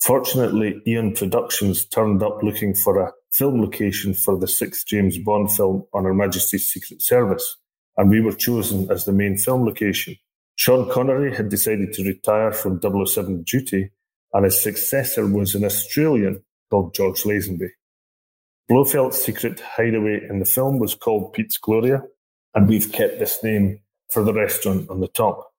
Fortunately, 0.01 0.81
Eon 0.87 1.13
Productions 1.13 1.85
turned 1.85 2.23
up 2.23 2.41
looking 2.41 2.73
for 2.73 2.99
a 2.99 3.11
film 3.31 3.61
location 3.61 4.15
for 4.15 4.39
the 4.39 4.47
sixth 4.47 4.87
James 4.87 5.19
Bond 5.19 5.51
film 5.51 5.85
on 5.93 6.05
Her 6.05 6.15
Majesty's 6.15 6.67
Secret 6.67 6.99
Service, 7.03 7.57
and 7.95 8.09
we 8.09 8.21
were 8.21 8.33
chosen 8.33 8.89
as 8.89 9.05
the 9.05 9.13
main 9.13 9.37
film 9.37 9.63
location. 9.63 10.15
Sean 10.55 10.89
Connery 10.89 11.35
had 11.35 11.49
decided 11.49 11.93
to 11.93 12.03
retire 12.03 12.51
from 12.51 12.81
007 12.81 13.43
duty, 13.43 13.91
and 14.33 14.45
his 14.45 14.59
successor 14.59 15.27
was 15.27 15.53
an 15.53 15.63
Australian 15.63 16.43
called 16.71 16.95
George 16.95 17.21
Lazenby. 17.21 17.69
Blofeld's 18.67 19.23
secret 19.23 19.59
hideaway 19.59 20.21
in 20.27 20.39
the 20.39 20.45
film 20.45 20.79
was 20.79 20.95
called 20.95 21.33
Piz 21.33 21.55
Gloria, 21.57 22.01
and 22.55 22.69
we've 22.69 22.91
kept 22.91 23.19
this 23.19 23.43
name 23.43 23.79
for 24.11 24.23
the 24.23 24.33
restaurant 24.33 24.89
on 24.89 25.01
the 25.01 25.09
top. 25.09 25.51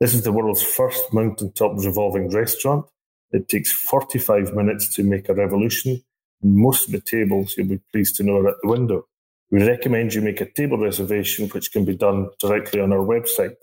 This 0.00 0.14
is 0.14 0.22
the 0.22 0.32
world's 0.32 0.62
first 0.62 1.12
mountaintop 1.12 1.72
revolving 1.76 2.30
restaurant. 2.30 2.86
It 3.32 3.48
takes 3.48 3.70
45 3.70 4.54
minutes 4.54 4.94
to 4.96 5.02
make 5.02 5.28
a 5.28 5.34
revolution, 5.34 6.02
and 6.42 6.56
most 6.56 6.86
of 6.86 6.92
the 6.92 7.00
tables, 7.00 7.54
you'll 7.56 7.68
be 7.68 7.80
pleased 7.92 8.16
to 8.16 8.22
know, 8.22 8.38
are 8.38 8.48
at 8.48 8.56
the 8.62 8.68
window. 8.68 9.06
We 9.50 9.66
recommend 9.66 10.14
you 10.14 10.22
make 10.22 10.40
a 10.40 10.50
table 10.50 10.78
reservation, 10.78 11.48
which 11.48 11.70
can 11.72 11.84
be 11.84 11.96
done 11.96 12.30
directly 12.40 12.80
on 12.80 12.92
our 12.92 12.98
website. 12.98 13.56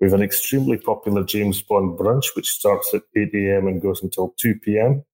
We 0.00 0.06
have 0.06 0.14
an 0.14 0.22
extremely 0.22 0.78
popular 0.78 1.24
James 1.24 1.62
Bond 1.62 1.98
brunch, 1.98 2.34
which 2.34 2.50
starts 2.50 2.94
at 2.94 3.02
8 3.16 3.30
a.m. 3.34 3.66
and 3.66 3.82
goes 3.82 4.02
until 4.02 4.34
2 4.40 4.56
p.m. 4.62 5.04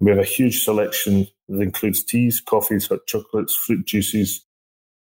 We 0.00 0.10
have 0.10 0.20
a 0.20 0.24
huge 0.24 0.62
selection 0.62 1.26
that 1.48 1.62
includes 1.62 2.04
teas, 2.04 2.40
coffees, 2.40 2.88
hot 2.88 3.06
chocolates, 3.06 3.54
fruit 3.54 3.86
juices, 3.86 4.45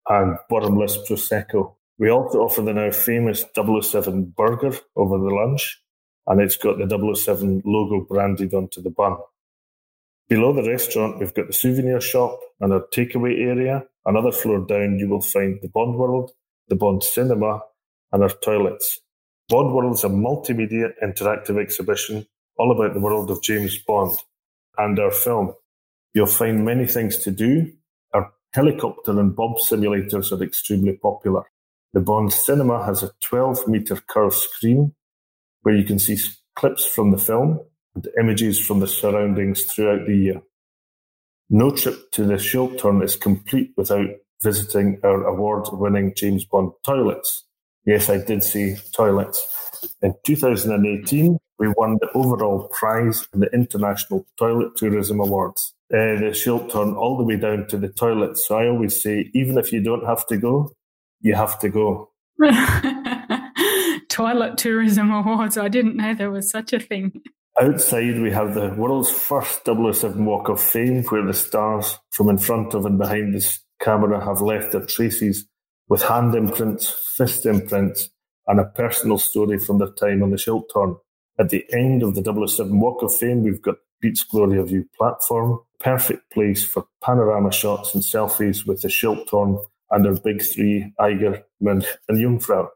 and 0.07 0.37
bottomless 0.49 0.97
Prosecco. 1.09 1.75
We 1.99 2.09
also 2.09 2.39
offer 2.39 2.61
the 2.61 2.73
now 2.73 2.91
famous 2.91 3.45
007 3.55 4.33
burger 4.35 4.75
over 4.95 5.17
the 5.17 5.33
lunch, 5.35 5.81
and 6.27 6.41
it's 6.41 6.57
got 6.57 6.77
the 6.77 7.15
007 7.15 7.63
logo 7.65 8.05
branded 8.05 8.53
onto 8.53 8.81
the 8.81 8.89
bun. 8.89 9.17
Below 10.29 10.53
the 10.53 10.69
restaurant, 10.69 11.19
we've 11.19 11.33
got 11.33 11.47
the 11.47 11.53
souvenir 11.53 12.01
shop 12.01 12.39
and 12.61 12.73
our 12.73 12.85
takeaway 12.95 13.39
area. 13.45 13.83
Another 14.05 14.31
floor 14.31 14.65
down, 14.65 14.97
you 14.97 15.09
will 15.09 15.21
find 15.21 15.59
the 15.61 15.67
Bond 15.69 15.97
World, 15.97 16.31
the 16.69 16.75
Bond 16.75 17.03
Cinema, 17.03 17.61
and 18.11 18.23
our 18.23 18.29
toilets. 18.29 18.99
Bond 19.49 19.73
World 19.73 19.93
is 19.93 20.03
a 20.05 20.09
multimedia 20.09 20.91
interactive 21.03 21.61
exhibition 21.61 22.25
all 22.57 22.71
about 22.71 22.93
the 22.93 23.01
world 23.01 23.29
of 23.29 23.43
James 23.43 23.77
Bond 23.77 24.17
and 24.77 24.97
our 24.99 25.11
film. 25.11 25.53
You'll 26.13 26.27
find 26.27 26.65
many 26.65 26.87
things 26.87 27.17
to 27.19 27.31
do, 27.31 27.71
Helicopter 28.53 29.17
and 29.17 29.35
bob 29.35 29.57
simulators 29.57 30.31
are 30.31 30.43
extremely 30.43 30.93
popular. 30.93 31.43
The 31.93 32.01
Bond 32.01 32.33
Cinema 32.33 32.85
has 32.85 33.03
a 33.03 33.11
12 33.21 33.67
meter 33.67 33.95
curved 33.95 34.35
screen 34.35 34.93
where 35.61 35.75
you 35.75 35.83
can 35.83 35.99
see 35.99 36.17
clips 36.55 36.85
from 36.85 37.11
the 37.11 37.17
film 37.17 37.59
and 37.95 38.07
images 38.19 38.59
from 38.59 38.79
the 38.79 38.87
surroundings 38.87 39.63
throughout 39.63 40.05
the 40.05 40.15
year. 40.15 40.41
No 41.49 41.71
trip 41.71 42.11
to 42.11 42.25
the 42.25 42.35
Schilthorn 42.35 43.03
is 43.03 43.15
complete 43.15 43.71
without 43.77 44.07
visiting 44.41 44.99
our 45.03 45.25
award 45.25 45.67
winning 45.71 46.13
James 46.15 46.45
Bond 46.45 46.71
toilets. 46.85 47.45
Yes, 47.85 48.09
I 48.09 48.17
did 48.17 48.43
say 48.43 48.77
toilets. 48.93 49.45
In 50.01 50.13
2018, 50.25 51.37
we 51.57 51.73
won 51.75 51.97
the 51.99 52.09
overall 52.13 52.69
prize 52.69 53.27
in 53.33 53.39
the 53.41 53.53
International 53.53 54.25
Toilet 54.37 54.75
Tourism 54.75 55.19
Awards. 55.19 55.73
Uh, 55.93 56.15
the 56.19 56.31
Schilthorn 56.31 56.95
all 56.95 57.17
the 57.17 57.23
way 57.23 57.35
down 57.35 57.67
to 57.67 57.77
the 57.77 57.89
toilets. 57.89 58.47
So 58.47 58.55
I 58.55 58.67
always 58.67 59.01
say, 59.01 59.29
even 59.33 59.57
if 59.57 59.73
you 59.73 59.83
don't 59.83 60.05
have 60.05 60.25
to 60.27 60.37
go, 60.37 60.71
you 61.19 61.35
have 61.35 61.59
to 61.59 61.69
go. 61.69 62.09
Toilet 64.09 64.57
Tourism 64.57 65.11
Awards. 65.11 65.57
I 65.57 65.67
didn't 65.67 65.97
know 65.97 66.13
there 66.13 66.31
was 66.31 66.49
such 66.49 66.71
a 66.71 66.79
thing. 66.79 67.21
Outside, 67.59 68.21
we 68.21 68.31
have 68.31 68.53
the 68.53 68.69
world's 68.69 69.11
first 69.11 69.65
007 69.65 70.25
Walk 70.25 70.47
of 70.47 70.61
Fame, 70.61 71.03
where 71.03 71.25
the 71.25 71.33
stars 71.33 71.99
from 72.11 72.29
in 72.29 72.37
front 72.37 72.73
of 72.73 72.85
and 72.85 72.97
behind 72.97 73.33
the 73.33 73.57
camera 73.81 74.23
have 74.23 74.41
left 74.41 74.71
their 74.71 74.85
traces 74.85 75.45
with 75.89 76.03
hand 76.03 76.33
imprints, 76.35 76.89
fist 77.17 77.45
imprints, 77.45 78.09
and 78.47 78.59
a 78.59 78.65
personal 78.65 79.17
story 79.17 79.59
from 79.59 79.79
their 79.79 79.91
time 79.91 80.23
on 80.23 80.31
the 80.31 80.37
Schilthorn. 80.37 80.97
At 81.37 81.49
the 81.49 81.65
end 81.73 82.03
of 82.03 82.15
the 82.15 82.47
007 82.47 82.79
Walk 82.79 83.03
of 83.03 83.13
Fame, 83.13 83.43
we've 83.43 83.61
got 83.61 83.75
Piz 84.01 84.23
Gloria 84.23 84.63
View 84.63 84.85
platform, 84.97 85.59
perfect 85.79 86.31
place 86.31 86.65
for 86.65 86.85
panorama 87.03 87.51
shots 87.51 87.93
and 87.93 88.03
selfies 88.03 88.65
with 88.65 88.81
the 88.81 88.87
Schilthorn 88.87 89.63
and 89.91 90.07
our 90.07 90.15
big 90.15 90.41
three, 90.41 90.93
Eiger, 90.99 91.43
Mönch, 91.61 91.85
and 92.07 92.17
Jungfrau. 92.17 92.69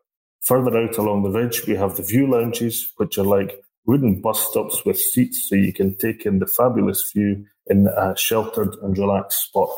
Further 0.43 0.77
out 0.77 0.97
along 0.97 1.23
the 1.23 1.31
ridge, 1.31 1.65
we 1.65 1.75
have 1.75 1.95
the 1.95 2.03
view 2.03 2.27
lounges, 2.27 2.91
which 2.97 3.17
are 3.17 3.23
like 3.23 3.63
wooden 3.85 4.21
bus 4.21 4.39
stops 4.39 4.83
with 4.85 4.99
seats 4.99 5.47
so 5.49 5.55
you 5.55 5.73
can 5.73 5.95
take 5.97 6.25
in 6.25 6.39
the 6.39 6.47
fabulous 6.47 7.11
view 7.11 7.45
in 7.67 7.87
a 7.87 8.15
sheltered 8.15 8.75
and 8.83 8.97
relaxed 8.97 9.45
spot. 9.45 9.69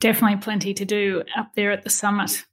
Definitely 0.00 0.38
plenty 0.38 0.74
to 0.74 0.84
do 0.84 1.22
up 1.36 1.50
there 1.54 1.70
at 1.70 1.84
the 1.84 1.90
summit. 1.90 2.44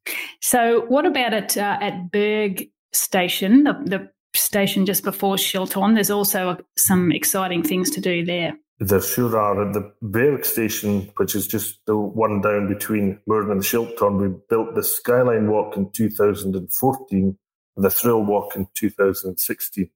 So, 0.42 0.86
what 0.88 1.06
about 1.06 1.34
at 1.34 1.58
uh, 1.58 1.77
at 1.80 2.12
Berg 2.12 2.70
Station, 2.92 3.63
the, 3.63 3.74
the 3.86 4.10
station 4.38 4.86
just 4.86 5.03
before 5.03 5.36
Schilthorn? 5.36 5.94
There's 5.94 6.12
also 6.12 6.58
some 6.77 7.12
exciting 7.12 7.63
things 7.63 7.89
to 7.91 8.01
do 8.01 8.25
there. 8.25 8.58
Sure 9.01 9.38
are. 9.38 9.67
At 9.67 9.74
the 9.74 9.79
uh, 9.79 9.89
Berg 10.01 10.46
Station, 10.46 11.10
which 11.17 11.34
is 11.34 11.48
just 11.48 11.79
the 11.88 11.98
one 11.98 12.41
down 12.41 12.67
between 12.67 13.20
Murren 13.27 13.51
and 13.51 13.62
Schilthorn, 13.62 14.22
we 14.22 14.38
built 14.50 14.75
the 14.75 14.84
Skyline 14.84 15.50
Walk 15.50 15.75
in 15.75 15.89
2014, 15.91 17.38
and 17.75 17.86
the 17.86 17.89
Thrill 17.89 18.24
Walk 18.24 18.56
in 18.56 18.67
2016. 18.75 19.89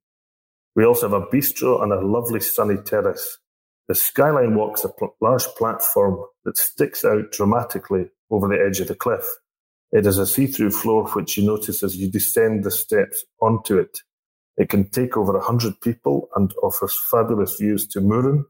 We 0.75 0.85
also 0.85 1.09
have 1.09 1.21
a 1.21 1.25
bistro 1.27 1.83
and 1.83 1.91
a 1.91 2.01
lovely 2.01 2.39
sunny 2.39 2.77
terrace. 2.77 3.39
The 3.87 3.95
skyline 3.95 4.55
walks 4.55 4.83
a 4.83 4.89
pl- 4.89 5.15
large 5.19 5.45
platform 5.57 6.23
that 6.45 6.57
sticks 6.57 7.03
out 7.03 7.31
dramatically 7.31 8.05
over 8.29 8.47
the 8.47 8.63
edge 8.63 8.79
of 8.79 8.87
the 8.87 8.95
cliff. 8.95 9.25
It 9.91 10.05
is 10.05 10.17
a 10.17 10.25
see-through 10.25 10.71
floor 10.71 11.09
which 11.09 11.37
you 11.37 11.45
notice 11.45 11.83
as 11.83 11.97
you 11.97 12.09
descend 12.09 12.63
the 12.63 12.71
steps 12.71 13.25
onto 13.41 13.77
it. 13.77 13.99
It 14.61 14.69
can 14.69 14.87
take 14.91 15.17
over 15.17 15.35
a 15.35 15.43
hundred 15.43 15.81
people 15.81 16.29
and 16.35 16.53
offers 16.61 16.95
fabulous 17.09 17.55
views 17.55 17.87
to 17.87 17.99
Murren, 17.99 18.45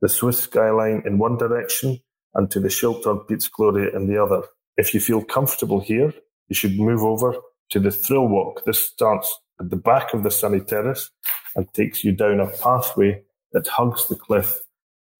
the 0.00 0.08
Swiss 0.08 0.38
skyline 0.38 1.02
in 1.04 1.18
one 1.18 1.38
direction, 1.38 1.98
and 2.34 2.48
to 2.52 2.60
the 2.60 2.68
Schilthorn 2.68 3.26
Piz 3.26 3.48
Gloria 3.48 3.90
in 3.96 4.06
the 4.06 4.22
other. 4.22 4.42
If 4.76 4.94
you 4.94 5.00
feel 5.00 5.24
comfortable 5.24 5.80
here, 5.80 6.14
you 6.46 6.54
should 6.54 6.78
move 6.78 7.02
over 7.02 7.34
to 7.70 7.80
the 7.80 7.90
Thrill 7.90 8.28
Walk. 8.28 8.64
This 8.64 8.78
starts 8.78 9.40
at 9.58 9.70
the 9.70 9.76
back 9.76 10.14
of 10.14 10.22
the 10.22 10.30
sunny 10.30 10.60
terrace 10.60 11.10
and 11.56 11.66
takes 11.74 12.04
you 12.04 12.12
down 12.12 12.38
a 12.38 12.46
pathway 12.46 13.24
that 13.50 13.66
hugs 13.66 14.06
the 14.06 14.14
cliff 14.14 14.60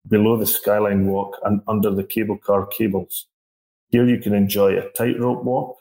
below 0.07 0.37
the 0.37 0.47
skyline 0.47 1.07
walk 1.07 1.39
and 1.43 1.59
under 1.67 1.91
the 1.91 2.05
cable 2.05 2.37
car 2.37 2.65
cables. 2.67 3.27
Here 3.89 4.07
you 4.07 4.17
can 4.17 4.33
enjoy 4.33 4.77
a 4.77 4.89
tightrope 4.91 5.43
walk, 5.43 5.75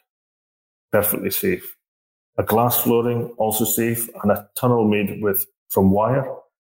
perfectly 0.90 1.30
safe, 1.30 1.76
a 2.40 2.42
glass 2.42 2.80
flooring, 2.80 3.26
also 3.36 3.64
safe, 3.64 4.08
and 4.22 4.32
a 4.32 4.48
tunnel 4.58 4.88
made 4.88 5.22
with 5.22 5.44
from 5.68 5.90
wire 5.90 6.26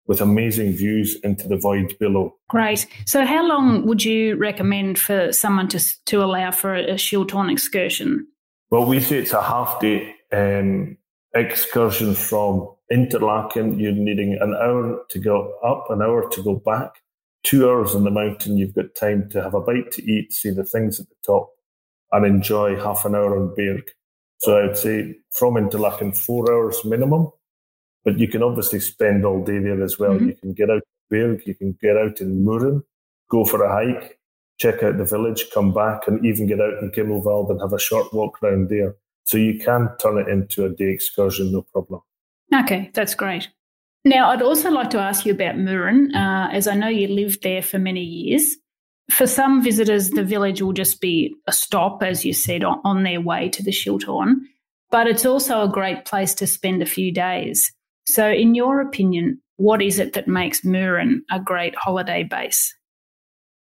with 0.06 0.20
amazing 0.20 0.74
views 0.74 1.18
into 1.24 1.48
the 1.48 1.56
void 1.56 1.98
below. 1.98 2.36
Great. 2.50 2.86
So, 3.06 3.26
how 3.26 3.48
long 3.48 3.86
would 3.86 4.04
you 4.04 4.36
recommend 4.36 5.00
for 5.00 5.32
someone 5.32 5.70
to 5.70 5.80
to 6.06 6.22
allow 6.22 6.52
for 6.52 6.76
a, 6.76 6.84
a 6.92 6.96
Schilthorn 6.96 7.50
excursion? 7.50 8.28
Well, 8.70 8.86
we 8.86 9.00
say 9.00 9.20
it's 9.20 9.32
a 9.32 9.42
half 9.42 9.80
day 9.80 10.16
um, 10.34 10.98
excursion 11.34 12.14
from 12.14 12.68
Interlaken, 12.92 13.80
you're 13.80 13.92
needing 13.94 14.38
an 14.40 14.54
hour 14.54 15.04
to 15.10 15.20
go 15.20 15.56
up, 15.64 15.90
an 15.90 16.02
hour 16.02 16.30
to 16.30 16.44
go 16.44 16.56
back, 16.56 16.92
two 17.44 17.68
hours 17.68 17.96
on 17.96 18.04
the 18.04 18.12
mountain. 18.12 18.58
You've 18.58 18.76
got 18.76 18.94
time 19.00 19.30
to 19.30 19.42
have 19.42 19.54
a 19.54 19.62
bite 19.62 19.92
to 19.94 20.04
eat, 20.04 20.34
see 20.34 20.52
the 20.52 20.66
things 20.66 21.00
at 21.00 21.08
the 21.10 21.16
top, 21.26 21.50
and 22.12 22.26
enjoy 22.26 22.80
half 22.80 23.06
an 23.06 23.16
hour 23.16 23.40
on 23.40 23.56
Berg. 23.56 23.84
So 24.44 24.62
I'd 24.62 24.78
say 24.78 25.16
from 25.32 25.56
Interlaken, 25.56 26.12
four 26.12 26.52
hours 26.52 26.84
minimum, 26.84 27.32
but 28.04 28.20
you 28.20 28.28
can 28.28 28.44
obviously 28.44 28.82
spend 28.82 29.26
all 29.26 29.42
day 29.42 29.58
there 29.60 29.82
as 29.82 29.98
well. 29.98 30.16
Mm-hmm. 30.16 30.28
You 30.28 30.36
can 30.36 30.54
get 30.54 30.70
out 30.70 30.82
in 30.82 31.10
Berg, 31.10 31.48
you 31.48 31.56
can 31.56 31.78
get 31.82 31.96
out 31.96 32.20
in 32.20 32.44
Murren, 32.44 32.84
go 33.32 33.46
for 33.46 33.64
a 33.64 33.72
hike, 33.72 34.20
check 34.60 34.84
out 34.84 34.98
the 34.98 35.06
village, 35.06 35.46
come 35.54 35.74
back, 35.74 36.10
and 36.10 36.26
even 36.26 36.46
get 36.46 36.60
out 36.60 36.74
in 36.82 36.92
Gimmelwald 36.92 37.52
and 37.52 37.62
have 37.62 37.72
a 37.72 37.80
short 37.80 38.14
walk 38.14 38.44
around 38.44 38.68
there. 38.68 38.98
So 39.24 39.38
you 39.38 39.60
can 39.60 39.88
turn 40.02 40.18
it 40.18 40.28
into 40.28 40.66
a 40.66 40.70
day 40.70 40.90
excursion, 40.90 41.54
no 41.54 41.62
problem. 41.62 42.02
Okay, 42.54 42.92
that's 42.94 43.16
great. 43.16 43.48
Now, 44.04 44.30
I'd 44.32 44.42
also 44.42 44.70
like 44.72 44.90
to 44.90 45.00
ask 45.00 45.26
you 45.26 45.32
about 45.32 45.56
Murren, 45.56 46.14
uh, 46.14 46.52
as 46.52 46.68
I 46.68 46.76
know 46.76 46.90
you 46.90 47.08
lived 47.08 47.44
there 47.44 47.62
for 47.62 47.80
many 47.80 48.04
years. 48.04 48.58
For 49.12 49.28
some 49.28 49.64
visitors, 49.64 50.12
the 50.12 50.24
village 50.24 50.62
will 50.62 50.74
just 50.74 51.02
be 51.02 51.36
a 51.48 51.52
stop, 51.52 52.02
as 52.02 52.24
you 52.24 52.34
said, 52.34 52.64
on, 52.64 52.80
on 52.84 53.04
their 53.04 53.22
way 53.22 53.50
to 53.50 53.62
the 53.62 53.72
Schilthorn, 53.72 54.36
but 54.92 55.08
it's 55.08 55.26
also 55.26 55.62
a 55.62 55.72
great 55.72 56.06
place 56.06 56.34
to 56.36 56.48
spend 56.48 56.82
a 56.82 56.88
few 56.88 57.12
days. 57.12 57.72
So, 58.06 58.30
in 58.30 58.56
your 58.56 58.80
opinion, 58.82 59.42
what 59.58 59.82
is 59.82 60.00
it 60.00 60.14
that 60.14 60.28
makes 60.28 60.62
Murren 60.62 61.20
a 61.32 61.40
great 61.40 61.76
holiday 61.76 62.24
base? 62.24 62.74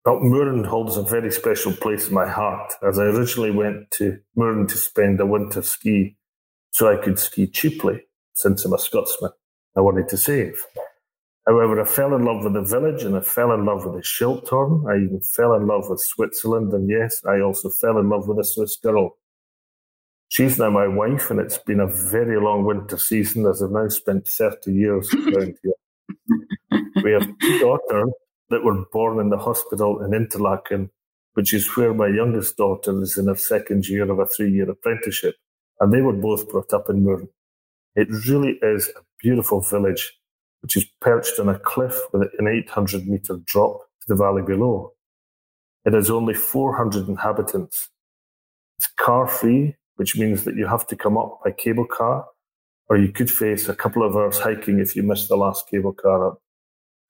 Well, 0.04 0.20
Murren 0.20 0.66
holds 0.66 0.96
a 0.98 1.02
very 1.02 1.30
special 1.30 1.72
place 1.72 2.08
in 2.08 2.14
my 2.14 2.28
heart, 2.28 2.74
as 2.86 2.98
I 2.98 3.04
originally 3.04 3.50
went 3.50 3.90
to 3.92 4.18
Murren 4.36 4.68
to 4.68 4.76
spend 4.76 5.18
a 5.20 5.26
winter 5.26 5.62
ski 5.62 6.16
so 6.70 6.92
I 6.92 7.02
could 7.02 7.18
ski 7.18 7.46
cheaply 7.46 8.02
since 8.34 8.64
I'm 8.64 8.74
a 8.74 8.78
Scotsman. 8.78 9.30
I 9.76 9.80
wanted 9.80 10.08
to 10.10 10.16
save. 10.16 10.62
However, 11.46 11.80
I 11.80 11.84
fell 11.84 12.14
in 12.14 12.24
love 12.24 12.42
with 12.42 12.54
the 12.54 12.62
village 12.62 13.02
and 13.02 13.16
I 13.16 13.20
fell 13.20 13.52
in 13.52 13.66
love 13.66 13.84
with 13.84 13.94
the 13.94 14.00
Schilthorn. 14.00 14.90
I 14.90 15.04
even 15.04 15.20
fell 15.20 15.54
in 15.54 15.66
love 15.66 15.90
with 15.90 16.00
Switzerland. 16.00 16.72
And 16.72 16.88
yes, 16.88 17.22
I 17.26 17.40
also 17.40 17.68
fell 17.68 17.98
in 17.98 18.08
love 18.08 18.26
with 18.26 18.38
a 18.38 18.44
Swiss 18.44 18.76
girl. 18.76 19.18
She's 20.28 20.58
now 20.58 20.70
my 20.70 20.88
wife, 20.88 21.30
and 21.30 21.38
it's 21.38 21.58
been 21.58 21.80
a 21.80 21.86
very 21.86 22.40
long 22.40 22.64
winter 22.64 22.98
season 22.98 23.46
as 23.46 23.62
I've 23.62 23.70
now 23.70 23.88
spent 23.88 24.26
30 24.26 24.72
years 24.72 25.08
around 25.14 25.54
here. 25.62 26.80
we 27.04 27.12
have 27.12 27.28
two 27.40 27.58
daughters 27.60 28.10
that 28.48 28.64
were 28.64 28.84
born 28.92 29.20
in 29.20 29.30
the 29.30 29.38
hospital 29.38 30.02
in 30.02 30.14
Interlaken, 30.14 30.90
which 31.34 31.52
is 31.54 31.76
where 31.76 31.94
my 31.94 32.08
youngest 32.08 32.56
daughter 32.56 33.00
is 33.02 33.18
in 33.18 33.28
her 33.28 33.36
second 33.36 33.86
year 33.86 34.10
of 34.10 34.18
a 34.18 34.26
three 34.26 34.50
year 34.50 34.68
apprenticeship. 34.70 35.36
And 35.78 35.92
they 35.92 36.00
were 36.00 36.12
both 36.12 36.48
brought 36.48 36.72
up 36.72 36.88
in 36.88 37.04
Murren. 37.04 37.28
It 37.94 38.08
really 38.28 38.58
is 38.62 38.88
a 38.88 39.02
beautiful 39.22 39.60
village, 39.60 40.18
which 40.64 40.78
is 40.78 40.86
perched 41.02 41.38
on 41.38 41.50
a 41.50 41.58
cliff 41.58 41.94
with 42.10 42.22
an 42.38 42.48
800 42.48 43.06
metre 43.06 43.36
drop 43.44 43.80
to 44.00 44.08
the 44.08 44.14
valley 44.14 44.40
below. 44.40 44.94
It 45.84 45.92
has 45.92 46.08
only 46.08 46.32
400 46.32 47.06
inhabitants. 47.06 47.90
It's 48.78 48.86
car 48.86 49.28
free, 49.28 49.76
which 49.96 50.16
means 50.16 50.44
that 50.44 50.56
you 50.56 50.66
have 50.66 50.86
to 50.86 50.96
come 50.96 51.18
up 51.18 51.40
by 51.44 51.50
cable 51.50 51.86
car, 51.86 52.24
or 52.88 52.96
you 52.96 53.12
could 53.12 53.30
face 53.30 53.68
a 53.68 53.74
couple 53.74 54.02
of 54.02 54.16
hours 54.16 54.38
hiking 54.38 54.78
if 54.78 54.96
you 54.96 55.02
miss 55.02 55.28
the 55.28 55.36
last 55.36 55.68
cable 55.68 55.92
car 55.92 56.28
up 56.28 56.38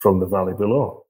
from 0.01 0.19
the 0.19 0.27
valley 0.27 0.55
below. 0.59 1.05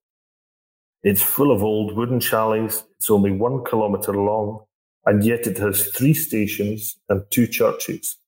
It's 1.03 1.23
full 1.23 1.51
of 1.51 1.63
old 1.63 1.97
wooden 1.97 2.21
chalets. 2.21 2.85
It's 2.99 3.09
only 3.09 3.31
one 3.31 3.65
kilometre 3.65 4.13
long, 4.13 4.67
and 5.07 5.25
yet 5.25 5.47
it 5.47 5.57
has 5.57 5.87
three 5.87 6.13
stations 6.13 6.99
and 7.09 7.23
two 7.31 7.47
churches. 7.47 8.19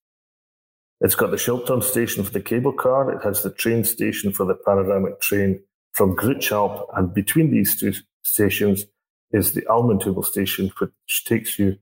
It's 0.99 1.15
got 1.15 1.29
the 1.29 1.37
Schilthorn 1.37 1.83
station 1.83 2.23
for 2.23 2.31
the 2.31 2.41
cable 2.41 2.73
car. 2.73 3.11
It 3.11 3.23
has 3.23 3.43
the 3.43 3.51
train 3.51 3.83
station 3.83 4.31
for 4.31 4.45
the 4.45 4.55
panoramic 4.55 5.21
train 5.21 5.61
from 5.93 6.15
Grütschalp. 6.15 6.87
And 6.95 7.13
between 7.13 7.51
these 7.51 7.79
two 7.79 7.93
stations 8.23 8.85
is 9.31 9.53
the 9.53 9.61
Almendhübel 9.63 10.25
station, 10.25 10.71
which 10.79 11.25
takes 11.25 11.59
you 11.59 11.77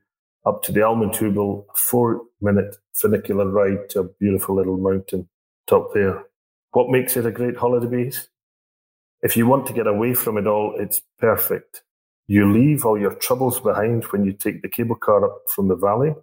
up 0.45 0.63
to 0.63 0.71
the 0.71 0.81
Almendhübel, 0.81 1.65
a 1.73 1.77
four 1.77 2.21
minute 2.41 2.75
funicular 2.93 3.47
ride 3.49 3.89
to 3.89 4.01
a 4.01 4.09
beautiful 4.19 4.55
little 4.55 4.77
mountain 4.77 5.29
top 5.67 5.93
there. 5.93 6.23
What 6.71 6.89
makes 6.89 7.15
it 7.15 7.25
a 7.25 7.31
great 7.31 7.55
holiday 7.55 7.87
base? 7.87 8.27
If 9.21 9.37
you 9.37 9.47
want 9.47 9.65
to 9.67 9.73
get 9.73 9.87
away 9.87 10.13
from 10.13 10.37
it 10.37 10.45
all, 10.45 10.75
it's 10.77 11.01
perfect. 11.19 11.83
You 12.27 12.51
leave 12.51 12.85
all 12.85 12.99
your 12.99 13.13
troubles 13.13 13.59
behind 13.59 14.03
when 14.05 14.25
you 14.25 14.33
take 14.33 14.61
the 14.61 14.69
cable 14.69 14.95
car 14.95 15.25
up 15.25 15.37
from 15.53 15.67
the 15.67 15.75
valley. 15.75 16.13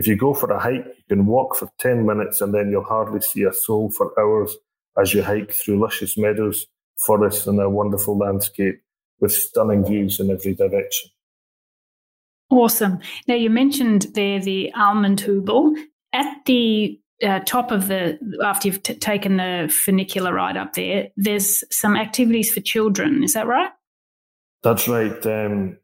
If 0.00 0.06
you 0.06 0.16
go 0.16 0.32
for 0.32 0.50
a 0.50 0.58
hike, 0.58 0.86
you 0.86 1.04
can 1.14 1.26
walk 1.26 1.56
for 1.56 1.68
10 1.78 2.06
minutes 2.06 2.40
and 2.40 2.54
then 2.54 2.70
you'll 2.70 2.84
hardly 2.84 3.20
see 3.20 3.42
a 3.42 3.52
soul 3.52 3.90
for 3.90 4.18
hours 4.18 4.56
as 4.98 5.12
you 5.12 5.22
hike 5.22 5.52
through 5.52 5.78
luscious 5.78 6.16
meadows, 6.16 6.66
forests, 6.96 7.46
and 7.46 7.60
a 7.60 7.68
wonderful 7.68 8.16
landscape 8.16 8.80
with 9.20 9.30
stunning 9.30 9.84
views 9.84 10.18
in 10.18 10.30
every 10.30 10.54
direction. 10.54 11.10
Awesome. 12.48 13.00
Now, 13.28 13.34
you 13.34 13.50
mentioned 13.50 14.06
there 14.14 14.40
the 14.40 14.72
Almendhübel. 14.74 15.74
At 16.14 16.46
the 16.46 16.98
uh, 17.22 17.40
top 17.40 17.70
of 17.70 17.88
the, 17.88 18.18
after 18.42 18.68
you've 18.68 18.82
t- 18.82 18.94
taken 18.94 19.36
the 19.36 19.70
funicular 19.70 20.32
ride 20.32 20.56
up 20.56 20.72
there, 20.72 21.08
there's 21.18 21.62
some 21.70 21.94
activities 21.94 22.50
for 22.50 22.60
children. 22.60 23.22
Is 23.22 23.34
that 23.34 23.46
right? 23.46 23.70
That's 24.62 24.88
right. 24.88 25.26
Um, 25.26 25.76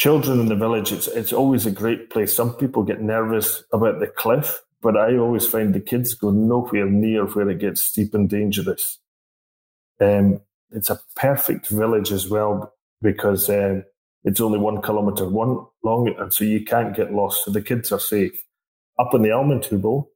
children 0.00 0.40
in 0.40 0.46
the 0.46 0.56
village, 0.56 0.92
it's, 0.92 1.08
it's 1.08 1.32
always 1.32 1.66
a 1.66 1.70
great 1.70 2.08
place. 2.08 2.34
Some 2.34 2.54
people 2.54 2.82
get 2.82 3.02
nervous 3.02 3.62
about 3.70 4.00
the 4.00 4.06
cliff, 4.06 4.62
but 4.80 4.96
I 4.96 5.18
always 5.18 5.46
find 5.46 5.74
the 5.74 5.80
kids 5.80 6.14
go 6.14 6.30
nowhere 6.30 6.86
near 6.86 7.26
where 7.26 7.50
it 7.50 7.58
gets 7.58 7.82
steep 7.82 8.14
and 8.14 8.26
dangerous. 8.26 8.98
Um, 10.00 10.40
it's 10.70 10.88
a 10.88 10.98
perfect 11.16 11.68
village 11.68 12.12
as 12.12 12.30
well 12.30 12.72
because 13.02 13.50
um, 13.50 13.84
it's 14.24 14.40
only 14.40 14.58
one 14.58 14.80
kilometre 14.80 15.28
one 15.28 15.66
long, 15.84 16.14
and 16.18 16.32
so 16.32 16.44
you 16.44 16.64
can't 16.64 16.96
get 16.96 17.12
lost. 17.12 17.44
So 17.44 17.50
the 17.50 17.60
kids 17.60 17.92
are 17.92 18.00
safe. 18.00 18.42
Up 18.98 19.12
in 19.12 19.20
the 19.20 19.28
Almendhübel, 19.28 20.06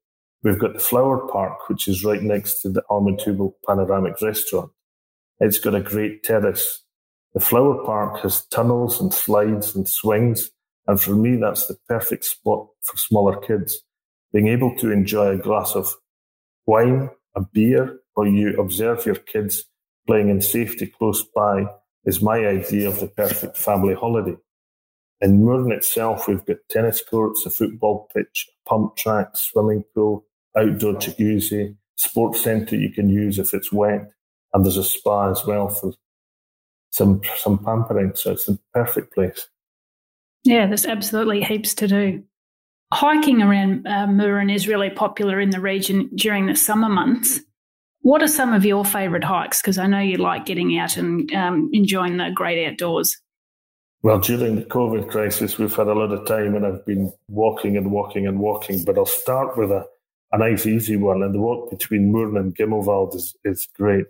we've 0.43 0.59
got 0.59 0.73
the 0.73 0.81
Flower 0.81 1.29
Park, 1.29 1.69
which 1.69 1.89
is 1.89 2.05
right 2.05 2.23
next 2.23 2.63
to 2.63 2.71
the 2.71 2.83
Almendhübel 2.89 3.53
Panoramic 3.67 4.15
Restaurant. 4.23 4.71
It's 5.41 5.59
got 5.59 5.75
a 5.75 5.83
great 5.83 6.23
terrace. 6.23 6.84
The 7.35 7.41
Flower 7.41 7.85
Park 7.85 8.21
has 8.21 8.47
tunnels 8.47 9.01
and 9.01 9.13
slides 9.13 9.75
and 9.75 9.89
swings, 9.89 10.51
and 10.87 11.01
for 11.01 11.17
me, 11.17 11.35
that's 11.35 11.67
the 11.67 11.77
perfect 11.89 12.25
spot 12.25 12.69
for 12.83 12.97
smaller 12.97 13.37
kids. 13.41 13.81
Being 14.33 14.47
able 14.47 14.77
to 14.77 14.93
enjoy 14.93 15.31
a 15.31 15.37
glass 15.37 15.75
of 15.75 15.93
wine, 16.67 17.11
a 17.35 17.41
beer, 17.41 17.99
or 18.15 18.29
you 18.29 18.57
observe 18.61 19.05
your 19.05 19.17
kids 19.17 19.65
playing 20.07 20.29
in 20.29 20.41
safety 20.41 20.87
close 20.87 21.25
by 21.35 21.67
is 22.05 22.23
my 22.23 22.47
idea 22.47 22.87
of 22.87 23.01
the 23.01 23.09
perfect 23.09 23.57
family 23.57 23.95
holiday. 23.95 24.37
In 25.21 25.41
Mürren 25.41 25.73
itself, 25.73 26.29
we've 26.29 26.45
got 26.45 26.59
tennis 26.71 27.03
courts, 27.03 27.45
a 27.47 27.51
football 27.51 28.09
pitch, 28.15 28.49
a 28.49 28.69
pump 28.69 28.95
track, 28.97 29.37
swimming 29.37 29.85
pool, 29.93 30.25
outdoor 30.57 30.95
jacuzzi, 30.95 31.75
sports 31.97 32.43
centre 32.43 32.77
you 32.77 32.91
can 32.91 33.09
use 33.09 33.41
if 33.41 33.55
it's 33.55 33.73
wet, 33.73 34.11
and 34.53 34.65
there's 34.65 34.77
a 34.77 34.85
spa 34.85 35.31
as 35.31 35.45
well 35.45 35.69
for 35.69 35.95
some 36.95 37.21
some 37.37 37.59
pampering. 37.59 38.13
So 38.15 38.33
it's 38.33 38.47
the 38.47 38.59
perfect 38.73 39.13
place. 39.13 39.49
Yeah, 40.45 40.67
there's 40.67 40.87
absolutely 40.87 41.43
heaps 41.43 41.75
to 41.77 41.89
do. 41.89 42.23
Hiking 42.93 43.43
around 43.43 43.87
uh, 43.87 44.53
is 44.53 44.69
really 44.69 44.91
popular 44.91 45.41
in 45.41 45.51
the 45.51 45.61
region 45.61 46.11
during 46.15 46.47
the 46.47 46.55
summer 46.55 46.89
months. 46.89 47.41
What 48.03 48.23
are 48.23 48.29
some 48.29 48.53
of 48.53 48.65
your 48.65 48.85
favourite 48.85 49.25
hikes? 49.25 49.61
Because 49.61 49.79
I 49.79 49.87
know 49.87 49.99
you 49.99 50.19
like 50.19 50.47
getting 50.47 50.79
out 50.79 50.97
and 50.97 51.33
um, 51.35 51.71
enjoying 51.73 52.19
the 52.19 52.31
great 52.33 52.65
outdoors. 52.65 53.21
Well, 54.03 54.21
during 54.21 54.57
the 54.57 54.63
COVID 54.63 55.11
crisis, 55.11 55.59
we've 55.59 55.75
had 55.75 55.89
a 55.89 55.95
lot 55.95 56.13
of 56.13 56.27
time 56.27 56.55
and 56.55 56.67
I've 56.67 56.85
been 56.85 57.11
walking 57.29 57.77
and 57.77 57.91
walking 57.91 58.27
and 58.27 58.39
walking. 58.39 58.85
But 58.85 58.99
I'll 58.99 59.07
start 59.07 59.57
with 59.57 59.73
a, 59.73 59.87
a 60.31 60.39
nice, 60.39 60.67
easy 60.67 60.97
one. 60.97 61.23
And 61.23 61.35
the 61.35 61.41
walk 61.41 61.71
between 61.71 62.13
Mürren 62.13 62.39
and 62.39 62.55
Gimmelwald 62.55 63.17
is, 63.17 63.35
is 63.45 63.67
great. 63.75 64.05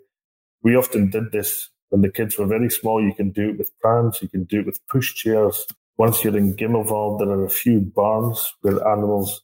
We 0.63 0.75
often 0.77 1.09
did 1.11 1.31
this 1.31 1.71
when 1.95 2.01
the 2.01 2.11
kids 2.11 2.37
were 2.37 2.47
very 2.47 2.69
small. 2.69 3.01
You 3.01 3.15
can 3.15 3.31
do 3.31 3.51
it 3.51 3.57
with 3.57 3.71
prams, 3.79 4.21
you 4.21 4.29
can 4.29 4.43
do 4.43 4.59
it 4.59 4.67
with 4.67 4.85
pushchairs. 4.89 5.57
Once 5.97 6.25
you're 6.25 6.37
in 6.37 6.57
Gimmelwald, 6.57 7.21
there 7.21 7.31
are 7.31 7.45
a 7.45 7.49
few 7.49 7.79
barns 7.79 8.53
where 8.63 8.85
animals 8.89 9.43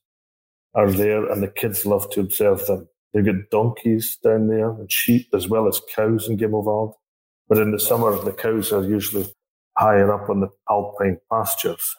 are 0.74 0.90
there 0.90 1.30
and 1.30 1.44
the 1.44 1.46
kids 1.46 1.86
love 1.86 2.10
to 2.10 2.18
observe 2.18 2.66
them. 2.66 2.88
They've 3.14 3.24
got 3.24 3.50
donkeys 3.52 4.16
down 4.16 4.48
there 4.48 4.68
and 4.68 4.90
sheep 4.90 5.28
as 5.32 5.46
well 5.46 5.68
as 5.68 5.80
cows 5.94 6.28
in 6.28 6.38
Gimmelwald. 6.38 6.94
But 7.48 7.58
in 7.58 7.70
the 7.70 7.78
summer, 7.78 8.18
the 8.20 8.32
cows 8.32 8.72
are 8.72 8.82
usually 8.82 9.32
higher 9.78 10.12
up 10.12 10.28
on 10.28 10.40
the 10.40 10.48
alpine 10.68 11.18
pastures. 11.30 11.94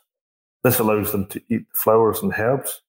This 0.65 0.79
allows 0.79 1.13
them 1.13 1.27
to 1.27 1.41
eat 1.49 1.63
flowers 1.73 2.21
and 2.21 2.33
herbs 2.37 2.81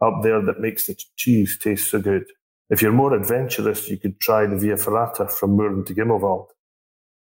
up 0.00 0.22
there 0.22 0.40
that 0.40 0.60
makes 0.60 0.86
the 0.86 0.98
cheese 1.16 1.58
taste 1.58 1.90
so 1.90 2.00
good. 2.00 2.24
If 2.70 2.80
you're 2.80 2.92
more 2.92 3.12
adventurous, 3.12 3.90
you 3.90 3.98
could 3.98 4.18
try 4.20 4.46
the 4.46 4.56
Via 4.56 4.76
Ferrata 4.76 5.30
from 5.30 5.58
Mürren 5.58 5.84
to 5.84 5.94
Gimmelwald. 5.94 6.46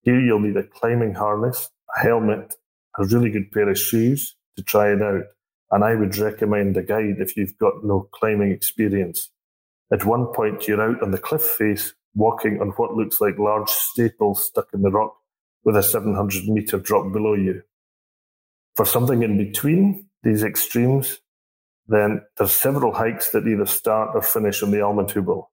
Here 0.03 0.21
you'll 0.21 0.41
need 0.41 0.57
a 0.57 0.63
climbing 0.63 1.15
harness, 1.15 1.71
a 1.97 2.01
helmet, 2.01 2.55
a 2.99 3.05
really 3.05 3.31
good 3.31 3.51
pair 3.53 3.69
of 3.69 3.79
shoes 3.79 4.37
to 4.57 4.63
try 4.63 4.93
it 4.93 5.03
out. 5.03 5.25
And 5.71 5.85
I 5.85 5.95
would 5.95 6.17
recommend 6.17 6.77
a 6.77 6.83
guide 6.83 7.17
if 7.19 7.37
you've 7.37 7.59
got 7.59 7.85
no 7.85 8.09
climbing 8.13 8.53
experience. 8.53 9.31
At 9.93 10.05
one 10.05 10.27
point, 10.27 10.67
you're 10.67 10.83
out 10.83 11.03
on 11.03 11.11
the 11.11 11.19
cliff 11.19 11.43
face, 11.43 11.95
walking 12.15 12.61
on 12.61 12.71
what 12.71 12.95
looks 12.95 13.21
like 13.21 13.39
large 13.39 13.69
staples 13.69 14.45
stuck 14.45 14.69
in 14.73 14.83
the 14.83 14.91
rock 14.91 15.15
with 15.65 15.77
a 15.77 15.83
700 15.83 16.49
meter 16.49 16.79
drop 16.79 17.13
below 17.13 17.35
you. 17.35 17.63
For 18.77 18.85
something 18.85 19.23
in 19.23 19.37
between 19.37 20.07
these 20.23 20.43
extremes, 20.43 21.21
then 21.87 22.23
there's 22.37 22.53
several 22.53 22.95
hikes 22.95 23.31
that 23.31 23.47
either 23.47 23.67
start 23.67 24.11
or 24.15 24.23
finish 24.23 24.63
on 24.63 24.71
the 24.71 24.79
Almendhübel. 24.79 25.47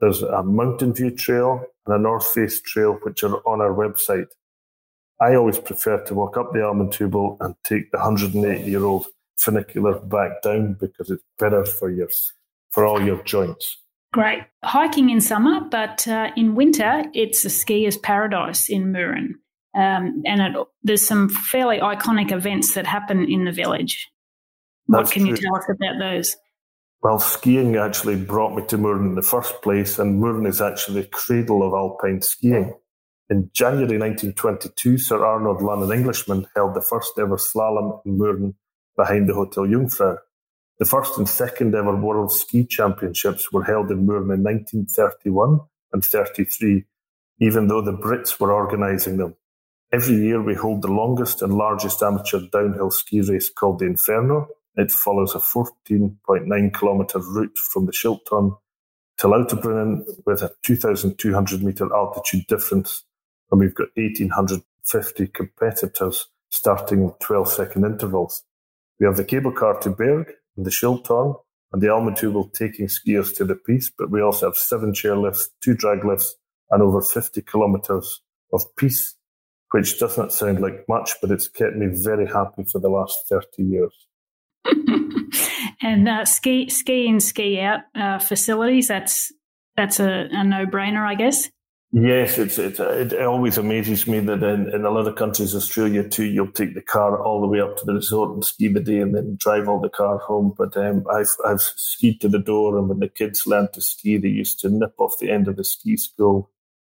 There's 0.00 0.22
a 0.22 0.42
mountain 0.42 0.92
view 0.92 1.10
trail 1.10 1.64
and 1.86 1.94
a 1.94 1.98
north 1.98 2.26
face 2.26 2.60
trail, 2.60 2.98
which 3.02 3.22
are 3.22 3.36
on 3.48 3.60
our 3.60 3.72
website. 3.72 4.26
I 5.20 5.34
always 5.34 5.58
prefer 5.58 6.04
to 6.04 6.14
walk 6.14 6.36
up 6.36 6.52
the 6.52 6.58
Almendhübel 6.58 7.38
and 7.40 7.54
take 7.64 7.90
the 7.90 7.98
108 7.98 8.66
year 8.66 8.84
old 8.84 9.06
funicular 9.38 9.98
back 10.00 10.42
down 10.42 10.74
because 10.74 11.10
it's 11.10 11.22
better 11.38 11.64
for 11.64 11.90
your 11.90 12.08
for 12.70 12.84
all 12.84 13.02
your 13.02 13.22
joints. 13.22 13.78
Great. 14.12 14.44
Hiking 14.64 15.10
in 15.10 15.20
summer, 15.20 15.60
but 15.70 16.06
uh, 16.08 16.30
in 16.36 16.54
winter, 16.54 17.04
it's 17.14 17.44
a 17.44 17.50
skier's 17.50 17.98
paradise 17.98 18.68
in 18.68 18.92
Mürren. 18.92 19.34
Um, 19.74 20.22
and 20.24 20.40
it, 20.40 20.66
there's 20.82 21.06
some 21.06 21.28
fairly 21.28 21.78
iconic 21.78 22.32
events 22.32 22.74
that 22.74 22.86
happen 22.86 23.30
in 23.30 23.44
the 23.44 23.52
village. 23.52 24.08
What 24.86 25.00
That's 25.00 25.12
can 25.12 25.22
true. 25.22 25.30
you 25.32 25.36
tell 25.36 25.56
us 25.56 25.64
about 25.68 25.98
those? 25.98 26.36
Well, 27.02 27.18
skiing 27.18 27.76
actually 27.76 28.16
brought 28.16 28.54
me 28.56 28.64
to 28.66 28.78
Mürren 28.78 29.10
in 29.10 29.14
the 29.14 29.22
first 29.22 29.62
place, 29.62 29.98
and 29.98 30.20
Mürren 30.20 30.48
is 30.48 30.60
actually 30.60 31.02
the 31.02 31.08
cradle 31.08 31.62
of 31.62 31.72
alpine 31.72 32.22
skiing. 32.22 32.74
In 33.28 33.50
January 33.52 33.98
1922, 33.98 34.98
Sir 34.98 35.24
Arnold 35.24 35.60
Lunn, 35.60 35.82
an 35.82 35.96
Englishman, 35.96 36.46
held 36.54 36.74
the 36.74 36.80
first 36.80 37.12
ever 37.18 37.36
slalom 37.36 38.00
in 38.06 38.18
Mürren 38.18 38.54
behind 38.96 39.28
the 39.28 39.34
Hotel 39.34 39.64
Jungfrau. 39.64 40.16
The 40.78 40.84
first 40.84 41.16
and 41.18 41.28
second 41.28 41.74
ever 41.74 41.96
World 41.96 42.32
Ski 42.32 42.66
Championships 42.66 43.50
were 43.50 43.64
held 43.64 43.90
in 43.90 44.06
Mürren 44.06 44.34
in 44.34 44.42
1931 44.42 45.60
and 45.92 46.04
33, 46.04 46.84
even 47.40 47.68
though 47.68 47.82
the 47.82 47.96
Brits 47.96 48.38
were 48.38 48.52
organising 48.52 49.16
them. 49.16 49.34
Every 49.92 50.16
year 50.16 50.42
we 50.42 50.54
hold 50.54 50.82
the 50.82 50.92
longest 50.92 51.42
and 51.42 51.54
largest 51.54 52.02
amateur 52.02 52.40
downhill 52.52 52.90
ski 52.90 53.20
race 53.20 53.48
called 53.48 53.78
the 53.78 53.86
Inferno. 53.86 54.48
It 54.76 54.90
follows 54.90 55.34
a 55.34 55.38
14.9 55.38 56.78
kilometre 56.78 57.18
route 57.18 57.58
from 57.72 57.86
the 57.86 57.92
Schilthorn 57.92 58.58
to 59.18 59.26
Lauterbrunnen 59.26 60.04
with 60.26 60.42
a 60.42 60.52
2,200 60.62 61.62
metre 61.62 61.94
altitude 61.94 62.46
difference. 62.46 63.04
And 63.50 63.60
we've 63.60 63.74
got 63.74 63.88
1,850 63.94 65.28
competitors 65.28 66.28
starting 66.50 67.02
in 67.02 67.12
12 67.20 67.48
second 67.48 67.84
intervals. 67.84 68.44
We 69.00 69.06
have 69.06 69.16
the 69.16 69.24
cable 69.24 69.52
car 69.52 69.78
to 69.80 69.90
Berg, 69.90 70.32
and 70.56 70.64
the 70.64 70.70
Schilthorn 70.70 71.36
and 71.72 71.82
the 71.82 71.88
Almendhübel 71.88 72.52
taking 72.52 72.86
skiers 72.86 73.34
to 73.36 73.44
the 73.44 73.54
piste, 73.54 73.92
but 73.98 74.10
we 74.10 74.22
also 74.22 74.46
have 74.46 74.56
seven 74.56 74.92
chairlifts, 74.92 75.48
two 75.62 75.74
drag 75.74 76.04
lifts, 76.04 76.36
and 76.70 76.82
over 76.82 77.02
50 77.02 77.42
kilometres 77.42 78.22
of 78.52 78.64
piste, 78.76 79.16
which 79.70 79.98
doesn't 79.98 80.32
sound 80.32 80.60
like 80.60 80.88
much, 80.88 81.12
but 81.20 81.30
it's 81.30 81.48
kept 81.48 81.76
me 81.76 81.86
very 81.90 82.26
happy 82.26 82.64
for 82.64 82.78
the 82.78 82.88
last 82.88 83.16
30 83.28 83.62
years. 83.64 84.06
and 85.82 86.08
uh, 86.08 86.24
ski, 86.24 86.68
ski 86.68 87.06
in, 87.06 87.20
ski 87.20 87.60
out 87.60 87.80
uh, 87.94 88.18
facilities, 88.18 88.88
that's, 88.88 89.32
that's 89.76 90.00
a, 90.00 90.28
a 90.30 90.44
no 90.44 90.66
brainer, 90.66 91.06
I 91.06 91.14
guess. 91.14 91.50
Yes, 91.92 92.36
it's, 92.36 92.58
it's 92.58 92.80
it 92.80 93.22
always 93.22 93.56
amazes 93.56 94.06
me 94.06 94.18
that 94.20 94.42
in, 94.42 94.68
in 94.74 94.84
a 94.84 94.90
lot 94.90 95.06
of 95.06 95.14
countries, 95.14 95.54
Australia 95.54 96.06
too, 96.06 96.24
you'll 96.24 96.50
take 96.50 96.74
the 96.74 96.82
car 96.82 97.22
all 97.22 97.40
the 97.40 97.46
way 97.46 97.60
up 97.60 97.76
to 97.76 97.86
the 97.86 97.94
resort 97.94 98.34
and 98.34 98.44
ski 98.44 98.68
the 98.68 98.80
day, 98.80 98.98
and 98.98 99.14
then 99.14 99.36
drive 99.38 99.68
all 99.68 99.80
the 99.80 99.88
car 99.88 100.18
home. 100.18 100.52
But 100.58 100.76
um, 100.76 101.06
I've 101.10 101.34
I've 101.46 101.62
skied 101.62 102.20
to 102.20 102.28
the 102.28 102.40
door, 102.40 102.76
and 102.76 102.88
when 102.88 102.98
the 102.98 103.08
kids 103.08 103.46
learned 103.46 103.72
to 103.74 103.80
ski, 103.80 104.18
they 104.18 104.28
used 104.28 104.58
to 104.60 104.68
nip 104.68 104.94
off 104.98 105.18
the 105.20 105.30
end 105.30 105.46
of 105.46 105.56
the 105.56 105.64
ski 105.64 105.96
school 105.96 106.50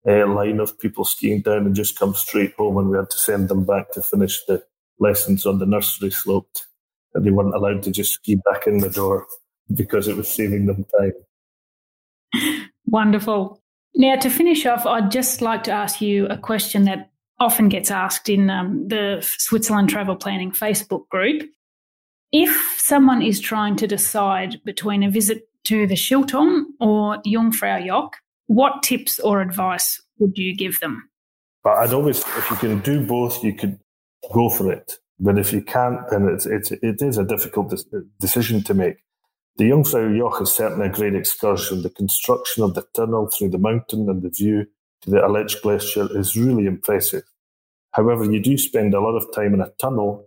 uh, 0.07 0.27
line 0.27 0.61
of 0.61 0.79
people 0.79 1.05
skiing 1.05 1.41
down 1.41 1.67
and 1.67 1.75
just 1.75 1.99
come 1.99 2.15
straight 2.15 2.55
home, 2.55 2.77
and 2.79 2.91
we 2.91 2.99
had 2.99 3.11
to 3.11 3.19
send 3.19 3.49
them 3.49 3.65
back 3.65 3.93
to 3.93 4.03
finish 4.03 4.45
the 4.47 4.63
lessons 4.99 5.47
on 5.47 5.59
the 5.59 5.67
nursery 5.67 6.11
slope. 6.11 6.49
And 7.15 7.25
they 7.25 7.31
weren't 7.31 7.55
allowed 7.55 7.83
to 7.85 7.91
just 7.91 8.15
ski 8.15 8.37
back 8.37 8.67
in 8.67 8.79
the 8.79 8.91
door 8.91 9.27
because 9.75 10.09
it 10.09 10.17
was 10.17 10.31
saving 10.31 10.67
them 10.67 10.85
time. 10.99 11.13
Wonderful. 12.87 13.61
Now, 13.95 14.17
to 14.17 14.31
finish 14.31 14.67
off, 14.67 14.87
I'd 14.87 15.11
just 15.11 15.43
like 15.43 15.65
to 15.65 15.73
ask 15.73 16.01
you 16.01 16.27
a 16.27 16.39
question 16.39 16.85
that 16.85 17.11
often 17.39 17.69
gets 17.69 17.91
asked 17.91 18.29
in 18.29 18.51
um, 18.51 18.87
the 18.87 19.19
Switzerland 19.39 19.89
Travel 19.89 20.17
Planning 20.17 20.53
Facebook 20.53 21.09
group. 21.09 21.43
If 22.33 22.77
someone 22.79 23.23
is 23.23 23.41
trying 23.41 23.77
to 23.77 23.87
decide 23.87 24.61
between 24.65 25.03
a 25.03 25.11
visit 25.11 25.49
to 25.65 25.87
the 25.87 25.95
Schilthorn 25.95 26.65
or 26.79 27.21
Jungfrau 27.27 27.85
Joch, 27.85 28.13
what 28.47 28.83
tips 28.83 29.19
or 29.19 29.41
advice 29.41 30.01
would 30.19 30.37
you 30.37 30.55
give 30.55 30.79
them? 30.81 31.09
But 31.65 31.79
I'd 31.79 31.93
always, 31.93 32.21
if 32.21 32.51
you 32.51 32.57
can 32.57 32.81
do 32.81 33.05
both, 33.05 33.43
you 33.43 33.55
could 33.55 33.79
go 34.33 34.49
for 34.49 34.73
it 34.73 34.93
But 35.21 35.39
if 35.39 35.53
you 35.53 35.63
can't, 35.63 36.01
then 36.11 36.29
it's, 36.29 36.47
it's, 36.47 36.73
it 36.73 37.03
is 37.03 37.19
a 37.19 37.25
difficult 37.25 37.75
decision 38.19 38.65
to 38.65 38.75
make. 38.75 38.97
The 39.57 39.69
Jungfrau 39.69 40.17
Joch 40.17 40.41
is 40.41 40.51
certainly 40.51 40.87
a 40.87 40.91
great 40.91 41.15
excursion. 41.15 41.83
The 41.83 41.91
construction 41.91 42.65
of 42.65 42.75
the 42.75 42.87
tunnel 42.95 43.29
through 43.29 43.51
the 43.51 43.59
mountain 43.59 44.09
and 44.09 44.23
the 44.23 44.31
view 44.31 44.67
to 45.03 45.11
the 45.11 45.19
Aletsch 45.19 45.61
Glacier 45.61 46.09
is 46.19 46.37
really 46.37 46.65
impressive. 46.65 47.25
However, 47.93 48.25
you 48.25 48.41
do 48.41 48.57
spend 48.57 48.95
a 48.95 49.01
lot 49.01 49.17
of 49.17 49.27
time 49.35 49.53
in 49.53 49.61
a 49.61 49.71
tunnel, 49.79 50.27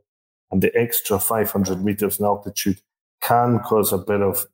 and 0.52 0.62
the 0.62 0.72
extra 0.78 1.18
500 1.18 1.84
meters 1.84 2.20
in 2.20 2.26
altitude 2.26 2.80
can 3.22 3.60
cause 3.60 3.92
a 3.92 3.98
bit 3.98 4.22
of 4.22 4.46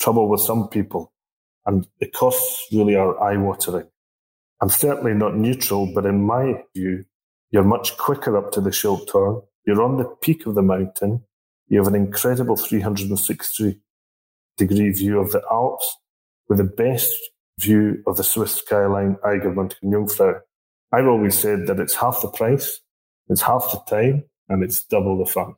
trouble 0.00 0.28
with 0.28 0.40
some 0.40 0.68
people, 0.68 1.12
and 1.66 1.88
the 1.98 2.06
costs 2.06 2.68
really 2.72 2.94
are 2.94 3.20
eye 3.20 3.36
watering. 3.36 3.88
I'm 4.60 4.68
certainly 4.68 5.14
not 5.14 5.36
neutral, 5.36 5.90
but 5.92 6.06
in 6.06 6.22
my 6.22 6.62
view, 6.76 7.04
you're 7.52 7.62
much 7.62 7.96
quicker 7.98 8.36
up 8.36 8.50
to 8.52 8.60
the 8.60 8.70
Schilthorn. 8.70 9.44
You're 9.66 9.82
on 9.82 9.98
the 9.98 10.04
peak 10.04 10.46
of 10.46 10.54
the 10.54 10.62
mountain. 10.62 11.22
You 11.68 11.78
have 11.78 11.86
an 11.86 11.94
incredible 11.94 12.56
360 12.56 13.80
degree 14.56 14.90
view 14.90 15.20
of 15.20 15.30
the 15.32 15.42
Alps 15.50 15.96
with 16.48 16.58
the 16.58 16.64
best 16.64 17.14
view 17.60 18.02
of 18.06 18.16
the 18.16 18.24
Swiss 18.24 18.56
skyline, 18.56 19.16
Eiger 19.24 19.52
Mönch 19.52 19.74
and 19.82 19.92
Jungfrau. 19.92 20.40
I've 20.92 21.06
always 21.06 21.38
said 21.38 21.66
that 21.66 21.78
it's 21.78 21.94
half 21.94 22.20
the 22.22 22.28
price, 22.28 22.80
it's 23.28 23.42
half 23.42 23.70
the 23.70 23.80
time, 23.88 24.24
and 24.48 24.64
it's 24.64 24.84
double 24.84 25.18
the 25.18 25.30
fun. 25.30 25.54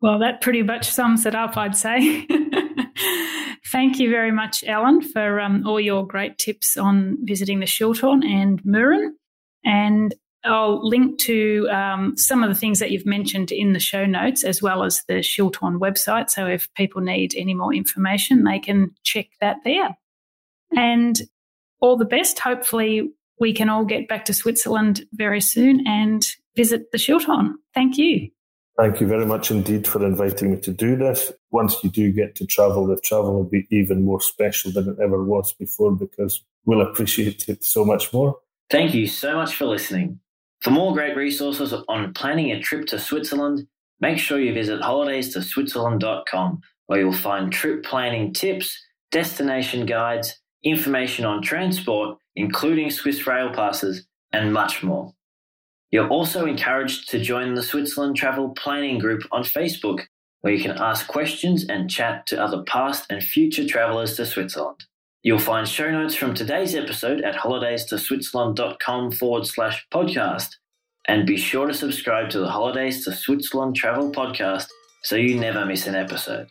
Well, 0.00 0.18
that 0.18 0.40
pretty 0.40 0.62
much 0.62 0.90
sums 0.90 1.26
it 1.26 1.34
up, 1.34 1.56
I'd 1.56 1.76
say. 1.76 2.26
Thank 3.72 3.98
you 3.98 4.10
very 4.10 4.30
much, 4.30 4.62
Alan, 4.64 5.00
for 5.00 5.40
um, 5.40 5.66
all 5.66 5.80
your 5.80 6.06
great 6.06 6.38
tips 6.38 6.76
on 6.76 7.18
visiting 7.22 7.60
the 7.60 7.66
Schilthorn 7.66 8.24
and 8.24 8.62
Mürren. 8.62 9.10
And 9.64 10.14
I'll 10.46 10.86
link 10.86 11.18
to 11.20 11.68
um, 11.70 12.16
some 12.16 12.42
of 12.42 12.48
the 12.48 12.58
things 12.58 12.78
that 12.78 12.90
you've 12.90 13.06
mentioned 13.06 13.52
in 13.52 13.72
the 13.72 13.80
show 13.80 14.06
notes, 14.06 14.44
as 14.44 14.62
well 14.62 14.84
as 14.84 15.02
the 15.08 15.14
Schilthorn 15.14 15.78
website. 15.78 16.30
So 16.30 16.46
if 16.46 16.72
people 16.74 17.02
need 17.02 17.34
any 17.36 17.54
more 17.54 17.74
information, 17.74 18.44
they 18.44 18.58
can 18.58 18.94
check 19.02 19.26
that 19.40 19.58
there. 19.64 19.96
And 20.76 21.20
all 21.80 21.96
the 21.96 22.04
best. 22.04 22.38
Hopefully, 22.38 23.12
we 23.38 23.52
can 23.52 23.68
all 23.68 23.84
get 23.84 24.08
back 24.08 24.24
to 24.26 24.34
Switzerland 24.34 25.06
very 25.12 25.40
soon 25.40 25.86
and 25.86 26.26
visit 26.56 26.90
the 26.92 26.98
Schilthorn. 26.98 27.54
Thank 27.74 27.98
you. 27.98 28.30
Thank 28.78 29.00
you 29.00 29.06
very 29.06 29.24
much 29.24 29.50
indeed 29.50 29.86
for 29.86 30.04
inviting 30.04 30.50
me 30.50 30.60
to 30.60 30.70
do 30.70 30.96
this. 30.96 31.32
Once 31.50 31.82
you 31.82 31.88
do 31.88 32.12
get 32.12 32.34
to 32.36 32.46
travel, 32.46 32.86
the 32.86 33.00
travel 33.00 33.34
will 33.34 33.48
be 33.48 33.66
even 33.70 34.04
more 34.04 34.20
special 34.20 34.70
than 34.70 34.88
it 34.88 34.96
ever 35.02 35.24
was 35.24 35.54
before 35.54 35.92
because 35.92 36.42
we'll 36.66 36.82
appreciate 36.82 37.48
it 37.48 37.64
so 37.64 37.84
much 37.84 38.12
more. 38.12 38.38
Thank 38.68 38.94
you 38.94 39.06
so 39.06 39.34
much 39.36 39.54
for 39.54 39.64
listening. 39.64 40.20
For 40.62 40.70
more 40.70 40.92
great 40.92 41.16
resources 41.16 41.74
on 41.88 42.14
planning 42.14 42.52
a 42.52 42.60
trip 42.60 42.86
to 42.86 42.98
Switzerland, 42.98 43.66
make 44.00 44.18
sure 44.18 44.40
you 44.40 44.52
visit 44.52 44.80
holidaysto-switzerland.com 44.80 46.60
where 46.86 47.00
you'll 47.00 47.12
find 47.12 47.52
trip 47.52 47.84
planning 47.84 48.32
tips, 48.32 48.78
destination 49.10 49.86
guides, 49.86 50.40
information 50.62 51.24
on 51.24 51.42
transport, 51.42 52.18
including 52.34 52.90
Swiss 52.90 53.26
rail 53.26 53.52
passes, 53.52 54.06
and 54.32 54.52
much 54.52 54.82
more. 54.82 55.12
You're 55.90 56.08
also 56.08 56.46
encouraged 56.46 57.08
to 57.10 57.20
join 57.20 57.54
the 57.54 57.62
Switzerland 57.62 58.16
Travel 58.16 58.50
Planning 58.50 58.98
Group 58.98 59.22
on 59.32 59.42
Facebook, 59.42 60.02
where 60.40 60.52
you 60.52 60.62
can 60.62 60.76
ask 60.76 61.06
questions 61.06 61.64
and 61.68 61.90
chat 61.90 62.26
to 62.26 62.42
other 62.42 62.62
past 62.64 63.06
and 63.10 63.22
future 63.22 63.66
travellers 63.66 64.16
to 64.16 64.26
Switzerland. 64.26 64.84
You'll 65.22 65.38
find 65.38 65.66
show 65.66 65.90
notes 65.90 66.14
from 66.14 66.34
today's 66.34 66.74
episode 66.74 67.22
at 67.22 67.34
holidaysto-switzerland.com 67.34 69.12
forward 69.12 69.46
slash 69.46 69.86
podcast. 69.92 70.48
And 71.08 71.26
be 71.26 71.36
sure 71.36 71.66
to 71.66 71.74
subscribe 71.74 72.30
to 72.30 72.40
the 72.40 72.50
Holidays 72.50 73.04
to 73.04 73.12
Switzerland 73.12 73.76
Travel 73.76 74.10
podcast 74.10 74.66
so 75.02 75.16
you 75.16 75.38
never 75.38 75.64
miss 75.64 75.86
an 75.86 75.94
episode. 75.94 76.48